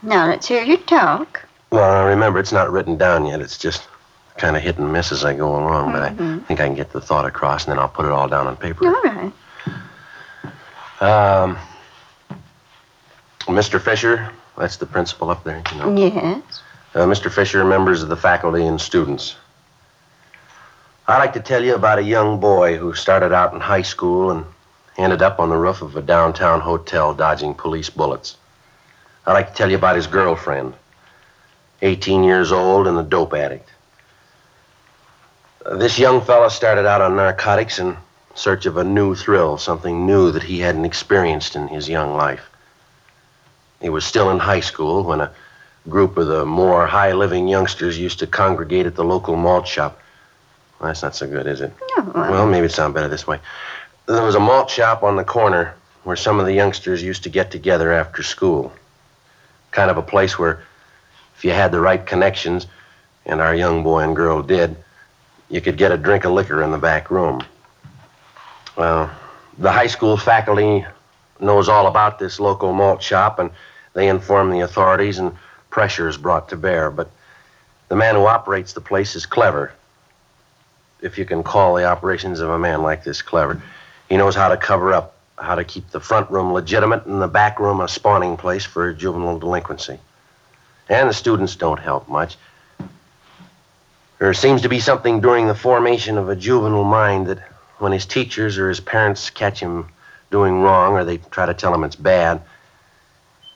Now 0.03 0.27
let's 0.27 0.49
hear 0.49 0.63
you 0.63 0.79
talk. 0.79 1.47
Well, 1.73 2.05
remember, 2.07 2.39
it's 2.39 2.53
not 2.53 2.71
written 2.71 2.97
down 2.99 3.25
yet. 3.27 3.41
It's 3.41 3.57
just 3.57 3.83
kind 4.37 4.57
of 4.57 4.63
hit 4.63 4.79
and 4.79 4.93
miss 4.93 5.11
as 5.11 5.25
I 5.25 5.35
go 5.35 5.49
along, 5.57 5.93
but 5.93 6.03
I 6.03 6.11
Mhm. 6.11 6.45
think 6.47 6.61
I 6.61 6.67
can 6.67 6.75
get 6.75 6.93
the 6.93 7.01
thought 7.01 7.25
across, 7.25 7.65
and 7.65 7.73
then 7.73 7.79
I'll 7.79 7.89
put 7.89 8.05
it 8.05 8.13
all 8.13 8.29
down 8.29 8.47
on 8.47 8.57
paper. 8.57 8.87
All 8.87 9.03
right. 9.03 9.33
Um, 11.01 11.59
Mr. 13.49 13.81
Fisher, 13.81 14.31
that's 14.57 14.77
the 14.77 14.87
principal 14.87 15.31
up 15.31 15.45
there, 15.45 15.63
you 15.73 15.79
know. 15.79 15.95
Yes. 15.97 16.43
Uh, 16.95 17.01
Mr. 17.07 17.31
Fisher, 17.33 17.65
members 17.65 18.03
of 18.03 18.09
the 18.11 18.17
faculty 18.17 18.67
and 18.67 18.79
students. 18.81 19.35
I'd 21.09 21.19
like 21.19 21.33
to 21.33 21.41
tell 21.41 21.65
you 21.65 21.75
about 21.75 21.99
a 21.99 22.03
young 22.03 22.39
boy 22.39 22.77
who 22.77 22.93
started 22.93 23.33
out 23.33 23.55
in 23.55 23.61
high 23.61 23.83
school 23.83 24.31
and 24.31 24.45
ended 24.99 25.23
up 25.23 25.41
on 25.41 25.49
the 25.49 25.57
roof 25.57 25.81
of 25.83 25.97
a 25.97 26.03
downtown 26.03 26.61
hotel 26.61 27.15
dodging 27.15 27.55
police 27.55 27.89
bullets. 27.91 28.37
I'd 29.27 29.33
like 29.33 29.49
to 29.51 29.55
tell 29.55 29.71
you 29.71 29.77
about 29.77 29.97
his 29.97 30.07
girlfriend, 30.07 30.75
18 31.83 32.25
years 32.25 32.53
old 32.53 32.87
and 32.87 32.97
a 32.99 33.03
dope 33.03 33.35
addict. 33.35 33.69
Uh, 35.67 35.77
this 35.77 35.99
young 35.99 36.21
fellow 36.21 36.49
started 36.49 36.87
out 36.87 37.01
on 37.01 37.17
narcotics 37.17 37.79
in 37.79 37.97
search 38.35 38.67
of 38.67 38.77
a 38.77 38.85
new 38.85 39.15
thrill, 39.15 39.59
something 39.59 40.07
new 40.07 40.33
that 40.33 40.43
he 40.43 40.61
hadn't 40.61 40.85
experienced 40.85 41.55
in 41.57 41.69
his 41.69 41.89
young 41.89 42.15
life. 42.15 42.49
He 43.81 43.89
was 43.89 44.05
still 44.05 44.31
in 44.31 44.39
high 44.39 44.61
school 44.61 45.03
when 45.03 45.21
a 45.21 45.33
group 45.89 46.17
of 46.17 46.29
the 46.29 46.45
more 46.47 46.87
high 46.87 47.13
living 47.13 47.49
youngsters 47.49 47.99
used 47.99 48.21
to 48.21 48.27
congregate 48.27 48.87
at 48.87 48.95
the 48.95 49.05
local 49.05 49.37
malt 49.37 49.67
shop. 49.67 50.01
Well, 50.79 50.89
that's 50.89 51.03
not 51.03 51.17
so 51.17 51.27
good, 51.27 51.47
is 51.47 51.61
it? 51.61 51.73
Oh, 51.99 52.13
well, 52.15 52.31
Well, 52.31 52.47
maybe 52.47 52.67
it 52.67 52.73
sounds 52.73 52.95
better 52.95 53.09
this 53.09 53.27
way. 53.27 53.41
There 54.07 54.23
was 54.23 54.35
a 54.35 54.41
malt 54.41 54.71
shop 54.71 55.03
on 55.03 55.17
the 55.17 55.25
corner 55.25 55.75
where 56.05 56.17
some 56.17 56.41
of 56.41 56.47
the 56.47 56.53
youngsters 56.53 57.03
used 57.03 57.25
to 57.25 57.29
get 57.29 57.51
together 57.51 57.93
after 57.93 58.23
school. 58.23 58.73
Kind 59.71 59.91
of 59.91 59.97
a 59.97 60.03
place 60.03 60.39
where, 60.39 60.63
if 61.43 61.47
you 61.47 61.51
had 61.51 61.73
the 61.73 61.81
right 61.81 62.07
connections, 62.07 62.69
and 63.27 63.41
our 63.41 63.53
young 63.53 63.83
boy 63.83 64.05
and 64.05 64.15
girl 64.15 64.45
did, 64.45 64.77
you 65.49 65.61
could 65.61 65.77
get 65.77 65.91
a 65.91 65.97
drink 65.97 66.23
of 66.23 66.31
liquor 66.31 66.63
in 66.63 66.71
the 66.71 66.79
back 66.79 67.11
room. 67.11 67.43
Well, 68.77 69.11
the 69.59 69.73
high 69.73 69.89
school 69.89 70.17
faculty 70.17 70.87
knows 71.41 71.69
all 71.69 71.89
about 71.89 72.21
this 72.21 72.39
local 72.39 72.73
malt 72.73 73.03
shop, 73.03 73.41
and 73.41 73.51
they 73.93 74.07
inform 74.07 74.51
the 74.51 74.61
authorities, 74.61 75.19
and 75.19 75.37
pressure 75.69 76.09
is 76.09 76.17
brought 76.17 76.49
to 76.51 76.57
bear. 76.57 76.93
But 76.93 77.11
the 77.89 77.97
man 77.97 78.15
who 78.15 78.25
operates 78.25 78.73
the 78.73 78.81
place 78.81 79.17
is 79.17 79.27
clever 79.27 79.73
if 81.01 81.19
you 81.19 81.25
can 81.25 81.43
call 81.43 81.75
the 81.75 81.87
operations 81.87 82.39
of 82.39 82.51
a 82.51 82.59
man 82.59 82.83
like 82.83 83.03
this 83.03 83.21
clever. 83.21 83.61
He 84.09 84.17
knows 84.17 84.37
how 84.37 84.49
to 84.49 84.57
cover 84.57 84.93
up, 84.93 85.17
how 85.39 85.57
to 85.57 85.65
keep 85.65 85.91
the 85.91 85.99
front 85.99 86.31
room 86.31 86.53
legitimate 86.53 87.05
and 87.07 87.21
the 87.21 87.27
back 87.27 87.59
room 87.59 87.81
a 87.81 87.89
spawning 87.89 88.37
place 88.37 88.65
for 88.65 88.93
juvenile 88.93 89.41
delinquency. 89.41 89.99
And 90.89 91.09
the 91.09 91.15
students 91.15 91.57
don't 91.57 91.81
help 91.81 92.09
much. 92.09 92.37
There 94.19 94.35
seems 94.35 94.63
to 94.63 94.69
be 94.69 94.79
something 94.79 95.21
during 95.21 95.49
the 95.49 95.55
formation 95.55 96.17
of 96.19 96.29
a 96.29 96.37
juvenile 96.37 96.85
mind 96.85 97.27
that 97.27 97.39
when 97.79 97.93
his 97.93 98.07
teachers 98.07 98.57
or 98.57 98.69
his 98.69 98.79
parents 98.79 99.31
catch 99.31 99.59
him 99.59 99.89
doing 100.31 100.61
wrong 100.61 100.93
or 100.95 101.05
they 101.05 101.19
try 101.19 101.47
to 101.47 101.55
tell 101.55 101.75
him 101.75 101.83
it's 101.83 101.97
bad, 101.97 102.41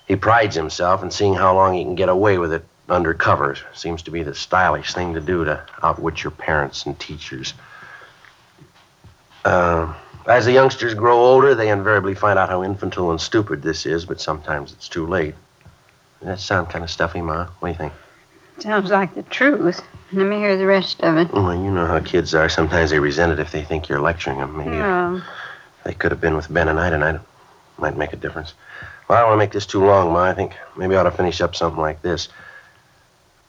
he 0.09 0.17
prides 0.17 0.57
himself 0.57 1.03
in 1.03 1.11
seeing 1.11 1.35
how 1.35 1.55
long 1.55 1.75
he 1.75 1.85
can 1.85 1.95
get 1.95 2.09
away 2.09 2.39
with 2.39 2.53
it 2.53 2.65
undercover. 2.89 3.57
Seems 3.75 4.03
to 4.03 4.11
be 4.11 4.23
the 4.23 4.35
stylish 4.35 4.95
thing 4.95 5.15
to 5.15 5.21
do 5.21 5.45
to 5.45 5.63
outwit 5.83 6.23
your 6.23 6.31
parents 6.31 6.87
and 6.87 6.99
teachers. 6.99 7.55
Uh, 9.45 9.95
as 10.27 10.45
the 10.45 10.53
youngsters 10.53 10.95
grow 10.95 11.19
older, 11.19 11.55
they 11.55 11.71
invariably 11.71 12.15
find 12.15 12.39
out 12.39 12.49
how 12.49 12.65
infantile 12.65 13.13
and 13.13 13.21
stupid 13.21 13.63
this 13.63 13.87
is, 13.87 14.05
but 14.05 14.21
sometimes 14.21 14.73
it's 14.73 14.89
too 14.89 15.07
late. 15.07 15.35
That 16.27 16.41
sound 16.41 16.69
kind 16.71 16.83
of 16.83 16.91
stuffy, 16.91 17.21
Ma? 17.21 17.47
What 17.61 17.69
do 17.69 17.73
you 17.73 17.79
think? 17.79 17.93
Sounds 18.59 18.91
like 18.91 19.15
the 19.15 19.23
truth. 19.23 19.81
Let 20.13 20.27
me 20.27 20.39
hear 20.39 20.57
the 20.57 20.67
rest 20.67 21.01
of 21.03 21.17
it. 21.19 21.33
Well, 21.33 21.55
you 21.55 21.71
know 21.71 21.87
how 21.87 22.01
kids 22.01 22.35
are. 22.35 22.49
Sometimes 22.49 22.91
they 22.91 22.99
resent 22.99 23.31
it 23.31 23.39
if 23.39 23.53
they 23.53 23.63
think 23.63 23.89
you're 23.89 24.01
lecturing 24.01 24.39
them. 24.39 24.57
Maybe 24.57 24.71
No. 24.71 25.23
Oh. 25.23 25.25
they 25.85 25.95
could 25.95 26.11
have 26.11 26.21
been 26.21 26.35
with 26.35 26.53
Ben 26.53 26.67
and 26.67 26.81
I 26.81 26.91
tonight, 26.91 27.21
might 27.79 27.97
make 27.97 28.13
a 28.13 28.17
difference. 28.17 28.55
Well, 29.07 29.17
I 29.17 29.21
don't 29.21 29.31
want 29.31 29.39
to 29.39 29.45
make 29.45 29.53
this 29.53 29.67
too 29.67 29.85
long, 29.85 30.13
Ma. 30.13 30.25
I 30.25 30.35
think 30.35 30.55
maybe 30.77 30.97
I 30.97 31.01
ought 31.01 31.05
to 31.05 31.13
finish 31.13 31.41
up 31.41 31.55
something 31.55 31.81
like 31.81 32.03
this. 32.03 32.29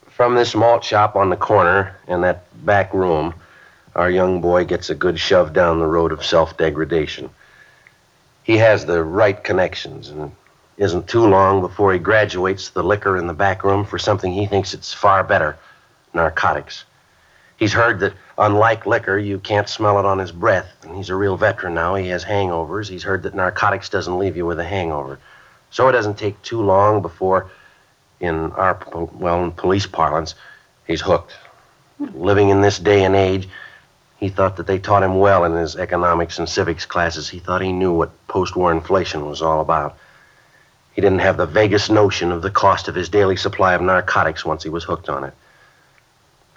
From 0.09 0.35
this 0.35 0.53
malt 0.53 0.83
shop 0.83 1.15
on 1.15 1.31
the 1.31 1.35
corner 1.35 1.95
and 2.07 2.23
that 2.23 2.43
back 2.63 2.93
room, 2.93 3.33
our 3.95 4.11
young 4.11 4.39
boy 4.39 4.65
gets 4.65 4.91
a 4.91 4.95
good 4.95 5.19
shove 5.19 5.51
down 5.51 5.79
the 5.79 5.87
road 5.87 6.11
of 6.11 6.23
self 6.23 6.57
degradation. 6.57 7.31
He 8.43 8.57
has 8.57 8.85
the 8.85 9.03
right 9.03 9.43
connections, 9.43 10.09
and 10.09 10.31
isn't 10.77 11.07
too 11.07 11.25
long 11.25 11.61
before 11.61 11.91
he 11.91 11.99
graduates 11.99 12.69
the 12.69 12.83
liquor 12.83 13.17
in 13.17 13.27
the 13.27 13.33
back 13.33 13.63
room 13.63 13.83
for 13.83 13.97
something 13.97 14.31
he 14.31 14.45
thinks 14.45 14.73
it's 14.73 14.93
far 14.93 15.23
better 15.23 15.57
narcotics. 16.13 16.85
He's 17.57 17.73
heard 17.73 17.99
that, 18.01 18.13
unlike 18.37 18.85
liquor, 18.85 19.17
you 19.17 19.39
can't 19.39 19.67
smell 19.67 19.97
it 19.97 20.05
on 20.05 20.19
his 20.19 20.31
breath, 20.31 20.71
and 20.83 20.95
he's 20.95 21.09
a 21.09 21.15
real 21.15 21.37
veteran 21.37 21.73
now. 21.73 21.95
He 21.95 22.09
has 22.09 22.23
hangovers. 22.23 22.87
He's 22.87 23.03
heard 23.03 23.23
that 23.23 23.33
narcotics 23.33 23.89
doesn't 23.89 24.19
leave 24.19 24.37
you 24.37 24.45
with 24.45 24.59
a 24.59 24.63
hangover. 24.63 25.19
So 25.71 25.87
it 25.89 25.93
doesn't 25.93 26.19
take 26.19 26.39
too 26.43 26.61
long 26.61 27.01
before, 27.01 27.49
in 28.19 28.51
our, 28.51 28.79
well, 28.93 29.43
in 29.43 29.51
police 29.51 29.87
parlance, 29.87 30.35
he's 30.85 31.01
hooked. 31.01 31.33
Living 31.99 32.49
in 32.49 32.61
this 32.61 32.77
day 32.77 33.03
and 33.03 33.15
age, 33.15 33.49
he 34.17 34.29
thought 34.29 34.57
that 34.57 34.67
they 34.67 34.77
taught 34.77 35.03
him 35.03 35.17
well 35.17 35.43
in 35.43 35.53
his 35.53 35.75
economics 35.75 36.37
and 36.37 36.47
civics 36.47 36.85
classes. 36.85 37.27
He 37.27 37.39
thought 37.39 37.61
he 37.61 37.71
knew 37.71 37.91
what 37.91 38.27
post 38.27 38.55
war 38.55 38.71
inflation 38.71 39.25
was 39.25 39.41
all 39.41 39.61
about. 39.61 39.97
He 40.97 41.01
didn't 41.01 41.19
have 41.19 41.37
the 41.37 41.45
vaguest 41.45 41.91
notion 41.91 42.31
of 42.31 42.41
the 42.41 42.49
cost 42.49 42.87
of 42.87 42.95
his 42.95 43.07
daily 43.07 43.35
supply 43.35 43.75
of 43.75 43.83
narcotics 43.83 44.43
once 44.43 44.63
he 44.63 44.69
was 44.69 44.83
hooked 44.83 45.09
on 45.09 45.25
it. 45.25 45.33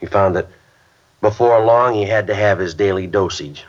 He 0.00 0.06
found 0.06 0.34
that 0.34 0.48
before 1.20 1.62
long 1.62 1.92
he 1.92 2.06
had 2.06 2.26
to 2.28 2.34
have 2.34 2.58
his 2.58 2.72
daily 2.72 3.06
dosage. 3.06 3.66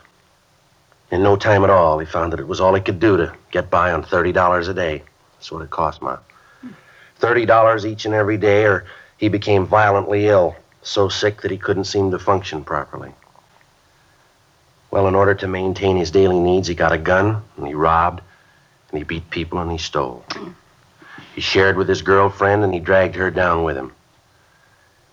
In 1.10 1.22
no 1.22 1.36
time 1.36 1.62
at 1.62 1.68
all, 1.68 1.98
he 1.98 2.06
found 2.06 2.32
that 2.32 2.40
it 2.40 2.48
was 2.48 2.58
all 2.58 2.72
he 2.72 2.80
could 2.80 3.00
do 3.00 3.18
to 3.18 3.34
get 3.50 3.68
by 3.68 3.92
on 3.92 4.02
$30 4.02 4.66
a 4.66 4.72
day. 4.72 5.02
That's 5.34 5.52
what 5.52 5.60
it 5.60 5.68
cost, 5.68 6.00
Ma. 6.00 6.16
$30 7.20 7.84
each 7.84 8.06
and 8.06 8.14
every 8.14 8.38
day, 8.38 8.64
or 8.64 8.86
he 9.18 9.28
became 9.28 9.66
violently 9.66 10.28
ill, 10.28 10.56
so 10.80 11.10
sick 11.10 11.42
that 11.42 11.50
he 11.50 11.58
couldn't 11.58 11.84
seem 11.84 12.10
to 12.12 12.18
function 12.18 12.64
properly. 12.64 13.12
Well, 14.90 15.06
in 15.06 15.14
order 15.14 15.34
to 15.34 15.46
maintain 15.46 15.98
his 15.98 16.10
daily 16.10 16.40
needs, 16.40 16.66
he 16.66 16.74
got 16.74 16.92
a 16.92 16.98
gun, 16.98 17.42
and 17.58 17.66
he 17.66 17.74
robbed, 17.74 18.22
and 18.88 18.96
he 18.96 19.04
beat 19.04 19.28
people, 19.28 19.58
and 19.58 19.70
he 19.70 19.76
stole. 19.76 20.24
He 21.34 21.40
shared 21.40 21.76
with 21.76 21.88
his 21.88 22.02
girlfriend, 22.02 22.62
and 22.64 22.74
he 22.74 22.80
dragged 22.80 23.14
her 23.14 23.30
down 23.30 23.64
with 23.64 23.76
him. 23.76 23.92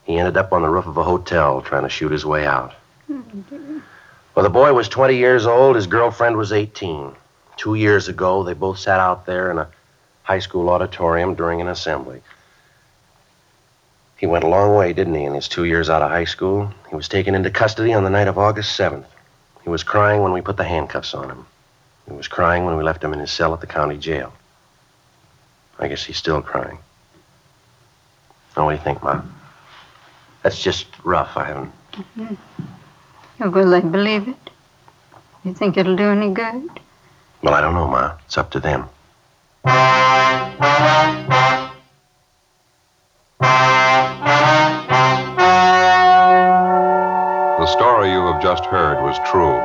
He 0.04 0.18
ended 0.18 0.38
up 0.38 0.52
on 0.52 0.62
the 0.62 0.70
roof 0.70 0.88
of 0.88 0.98
a 0.98 1.04
hotel 1.04 1.62
trying 1.62 1.84
to 1.84 1.90
shoot 1.90 2.12
his 2.12 2.26
way 2.26 2.46
out. 2.46 2.74
Well, 3.08 4.44
the 4.44 4.50
boy 4.50 4.74
was 4.74 4.90
20 4.90 5.16
years 5.16 5.46
old, 5.46 5.76
his 5.76 5.88
girlfriend 5.88 6.38
was 6.38 6.52
18. 6.52 7.14
Two 7.58 7.76
years 7.76 8.08
ago, 8.08 8.44
they 8.44 8.54
both 8.54 8.80
sat 8.80 9.00
out 9.00 9.26
there 9.26 9.52
in 9.52 9.58
a 9.60 9.68
high 10.24 10.40
school 10.40 10.70
auditorium 10.70 11.36
during 11.36 11.62
an 11.62 11.68
assembly. 11.68 12.22
He 14.18 14.26
went 14.26 14.44
a 14.44 14.48
long 14.48 14.76
way, 14.76 14.94
didn't 14.94 15.16
he, 15.16 15.24
in 15.24 15.34
his 15.34 15.48
two 15.48 15.64
years 15.64 15.90
out 15.90 16.02
of 16.02 16.12
high 16.12 16.26
school? 16.26 16.74
He 16.90 16.96
was 16.96 17.08
taken 17.08 17.36
into 17.36 17.50
custody 17.50 17.94
on 17.94 18.04
the 18.04 18.10
night 18.10 18.28
of 18.28 18.38
August 18.38 18.78
7th. 18.78 19.06
He 19.64 19.70
was 19.70 19.84
crying 19.84 20.22
when 20.22 20.34
we 20.34 20.42
put 20.42 20.58
the 20.58 20.64
handcuffs 20.64 21.14
on 21.14 21.30
him. 21.30 21.46
He 22.08 22.14
was 22.14 22.28
crying 22.28 22.66
when 22.66 22.76
we 22.78 22.84
left 22.84 23.04
him 23.04 23.14
in 23.14 23.20
his 23.20 23.32
cell 23.32 23.54
at 23.54 23.62
the 23.62 23.68
county 23.68 23.98
jail. 23.98 24.34
I 25.80 25.88
guess 25.88 26.04
he's 26.04 26.18
still 26.18 26.42
crying. 26.42 26.78
Now, 28.56 28.66
what 28.66 28.72
do 28.72 28.78
you 28.78 28.84
think, 28.84 29.02
Ma? 29.02 29.22
That's 30.44 30.62
just 30.62 30.88
rough. 31.04 31.38
I 31.38 31.46
haven't. 31.46 31.72
Oh, 33.42 33.50
Will 33.50 33.70
they 33.72 33.82
believe 33.82 34.28
it? 34.28 34.50
You 35.46 35.54
think 35.54 35.78
it'll 35.78 35.96
do 35.96 36.10
any 36.10 36.34
good? 36.34 36.70
Well, 37.42 37.54
I 37.54 37.62
don't 37.62 37.74
know, 37.74 37.88
Ma. 37.88 38.18
It's 38.26 38.38
up 38.38 38.52
to 38.52 38.60
them. 38.60 38.90
The 47.60 47.66
story 47.68 48.12
you 48.12 48.22
have 48.32 48.42
just 48.42 48.66
heard 48.66 49.02
was 49.04 49.18
true. 49.32 49.60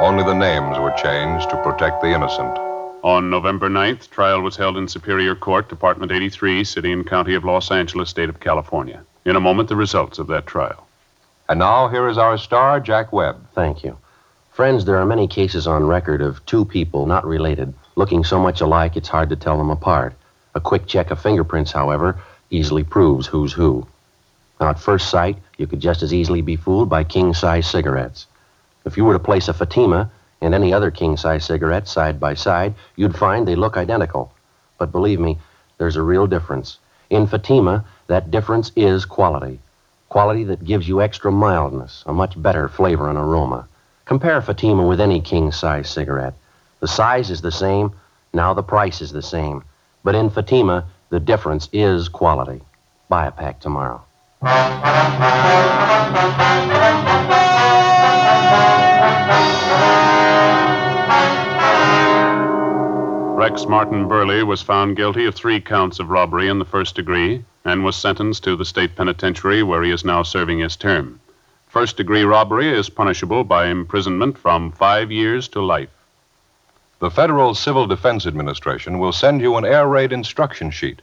Only 0.00 0.24
the 0.24 0.34
names 0.34 0.78
were 0.78 0.92
changed 0.92 1.50
to 1.50 1.62
protect 1.62 2.00
the 2.02 2.08
innocent. 2.08 2.56
On 3.06 3.30
November 3.30 3.68
9th, 3.68 4.10
trial 4.10 4.40
was 4.40 4.56
held 4.56 4.76
in 4.76 4.88
Superior 4.88 5.36
Court, 5.36 5.68
Department 5.68 6.10
83, 6.10 6.64
City 6.64 6.90
and 6.90 7.06
County 7.06 7.36
of 7.36 7.44
Los 7.44 7.70
Angeles, 7.70 8.10
State 8.10 8.28
of 8.28 8.40
California. 8.40 9.00
In 9.24 9.36
a 9.36 9.40
moment, 9.40 9.68
the 9.68 9.76
results 9.76 10.18
of 10.18 10.26
that 10.26 10.44
trial. 10.44 10.88
And 11.48 11.60
now 11.60 11.86
here 11.86 12.08
is 12.08 12.18
our 12.18 12.36
star, 12.36 12.80
Jack 12.80 13.12
Webb. 13.12 13.36
Thank 13.54 13.84
you. 13.84 13.96
Friends, 14.50 14.84
there 14.84 14.96
are 14.96 15.06
many 15.06 15.28
cases 15.28 15.68
on 15.68 15.86
record 15.86 16.20
of 16.20 16.44
two 16.46 16.64
people, 16.64 17.06
not 17.06 17.24
related, 17.24 17.72
looking 17.94 18.24
so 18.24 18.40
much 18.40 18.60
alike 18.60 18.96
it's 18.96 19.06
hard 19.06 19.28
to 19.28 19.36
tell 19.36 19.56
them 19.56 19.70
apart. 19.70 20.12
A 20.56 20.60
quick 20.60 20.88
check 20.88 21.12
of 21.12 21.22
fingerprints, 21.22 21.70
however, 21.70 22.18
easily 22.50 22.82
proves 22.82 23.28
who's 23.28 23.52
who. 23.52 23.86
Now, 24.60 24.70
at 24.70 24.80
first 24.80 25.10
sight, 25.10 25.38
you 25.58 25.68
could 25.68 25.78
just 25.78 26.02
as 26.02 26.12
easily 26.12 26.42
be 26.42 26.56
fooled 26.56 26.88
by 26.88 27.04
king 27.04 27.34
size 27.34 27.70
cigarettes. 27.70 28.26
If 28.84 28.96
you 28.96 29.04
were 29.04 29.12
to 29.12 29.20
place 29.20 29.46
a 29.46 29.54
Fatima 29.54 30.10
and 30.40 30.54
any 30.54 30.72
other 30.72 30.90
king 30.90 31.16
size 31.16 31.44
cigarette 31.44 31.88
side 31.88 32.20
by 32.20 32.34
side, 32.34 32.74
you'd 32.96 33.16
find 33.16 33.46
they 33.46 33.56
look 33.56 33.76
identical. 33.76 34.32
But 34.78 34.92
believe 34.92 35.20
me, 35.20 35.38
there's 35.78 35.96
a 35.96 36.02
real 36.02 36.26
difference. 36.26 36.78
In 37.10 37.26
Fatima, 37.26 37.84
that 38.08 38.30
difference 38.30 38.72
is 38.76 39.04
quality. 39.04 39.60
Quality 40.08 40.44
that 40.44 40.64
gives 40.64 40.88
you 40.88 41.02
extra 41.02 41.32
mildness, 41.32 42.04
a 42.06 42.12
much 42.12 42.40
better 42.40 42.68
flavor 42.68 43.08
and 43.08 43.18
aroma. 43.18 43.68
Compare 44.04 44.40
Fatima 44.40 44.86
with 44.86 45.00
any 45.00 45.20
king 45.20 45.50
size 45.50 45.90
cigarette. 45.90 46.34
The 46.80 46.88
size 46.88 47.30
is 47.30 47.40
the 47.40 47.52
same, 47.52 47.92
now 48.32 48.54
the 48.54 48.62
price 48.62 49.00
is 49.00 49.12
the 49.12 49.22
same. 49.22 49.64
But 50.04 50.14
in 50.14 50.30
Fatima, 50.30 50.86
the 51.10 51.20
difference 51.20 51.68
is 51.72 52.08
quality. 52.08 52.60
Buy 53.08 53.26
a 53.26 53.32
pack 53.32 53.60
tomorrow. 53.60 54.02
Rex 63.48 63.64
Martin 63.64 64.08
Burley 64.08 64.42
was 64.42 64.60
found 64.60 64.96
guilty 64.96 65.24
of 65.24 65.32
three 65.32 65.60
counts 65.60 66.00
of 66.00 66.10
robbery 66.10 66.48
in 66.48 66.58
the 66.58 66.64
first 66.64 66.96
degree 66.96 67.44
and 67.64 67.84
was 67.84 67.94
sentenced 67.94 68.42
to 68.42 68.56
the 68.56 68.64
state 68.64 68.96
penitentiary 68.96 69.62
where 69.62 69.84
he 69.84 69.92
is 69.92 70.04
now 70.04 70.24
serving 70.24 70.58
his 70.58 70.74
term. 70.74 71.20
First 71.68 71.96
degree 71.96 72.24
robbery 72.24 72.68
is 72.68 72.90
punishable 72.90 73.44
by 73.44 73.68
imprisonment 73.68 74.36
from 74.36 74.72
five 74.72 75.12
years 75.12 75.46
to 75.50 75.60
life. 75.60 75.94
The 76.98 77.08
Federal 77.08 77.54
Civil 77.54 77.86
Defense 77.86 78.26
Administration 78.26 78.98
will 78.98 79.12
send 79.12 79.40
you 79.40 79.54
an 79.54 79.64
air 79.64 79.86
raid 79.86 80.12
instruction 80.12 80.72
sheet 80.72 81.00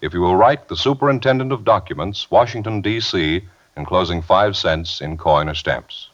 if 0.00 0.12
you 0.12 0.20
will 0.20 0.34
write 0.34 0.66
the 0.66 0.76
Superintendent 0.76 1.52
of 1.52 1.64
Documents, 1.64 2.28
Washington, 2.32 2.80
D.C., 2.80 3.44
enclosing 3.76 4.22
five 4.22 4.56
cents 4.56 5.00
in 5.00 5.16
coin 5.16 5.48
or 5.48 5.54
stamps. 5.54 6.08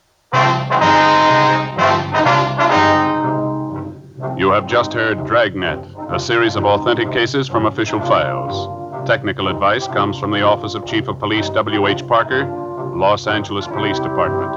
You 4.39 4.53
have 4.53 4.69
just 4.69 4.93
heard 4.93 5.27
Dragnet, 5.27 5.85
a 6.11 6.21
series 6.21 6.55
of 6.55 6.65
authentic 6.65 7.11
cases 7.11 7.49
from 7.49 7.67
official 7.67 8.01
files. 8.01 9.07
Technical 9.07 9.49
advice 9.49 9.89
comes 9.89 10.17
from 10.17 10.31
the 10.31 10.43
Office 10.43 10.75
of 10.75 10.87
Chief 10.87 11.09
of 11.09 11.19
Police 11.19 11.51
W.H. 11.51 12.07
Parker, 12.07 12.45
Los 12.95 13.27
Angeles 13.27 13.67
Police 13.67 13.99
Department. 13.99 14.53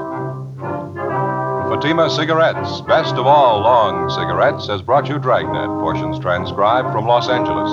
Fatima 1.68 2.08
Cigarettes, 2.08 2.80
best 2.82 3.16
of 3.16 3.26
all 3.26 3.60
long 3.60 4.08
cigarettes, 4.08 4.68
has 4.68 4.82
brought 4.82 5.08
you 5.08 5.18
Dragnet, 5.18 5.66
portions 5.80 6.20
transcribed 6.20 6.92
from 6.92 7.06
Los 7.06 7.28
Angeles. 7.28 7.68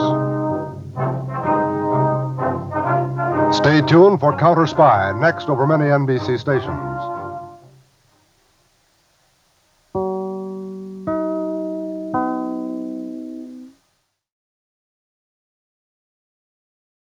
Stay 3.56 3.82
tuned 3.82 4.20
for 4.20 4.36
Counter 4.40 4.66
Spy, 4.66 5.14
next 5.22 5.48
over 5.48 5.68
many 5.68 5.86
NBC 5.86 6.40
stations. 6.40 6.93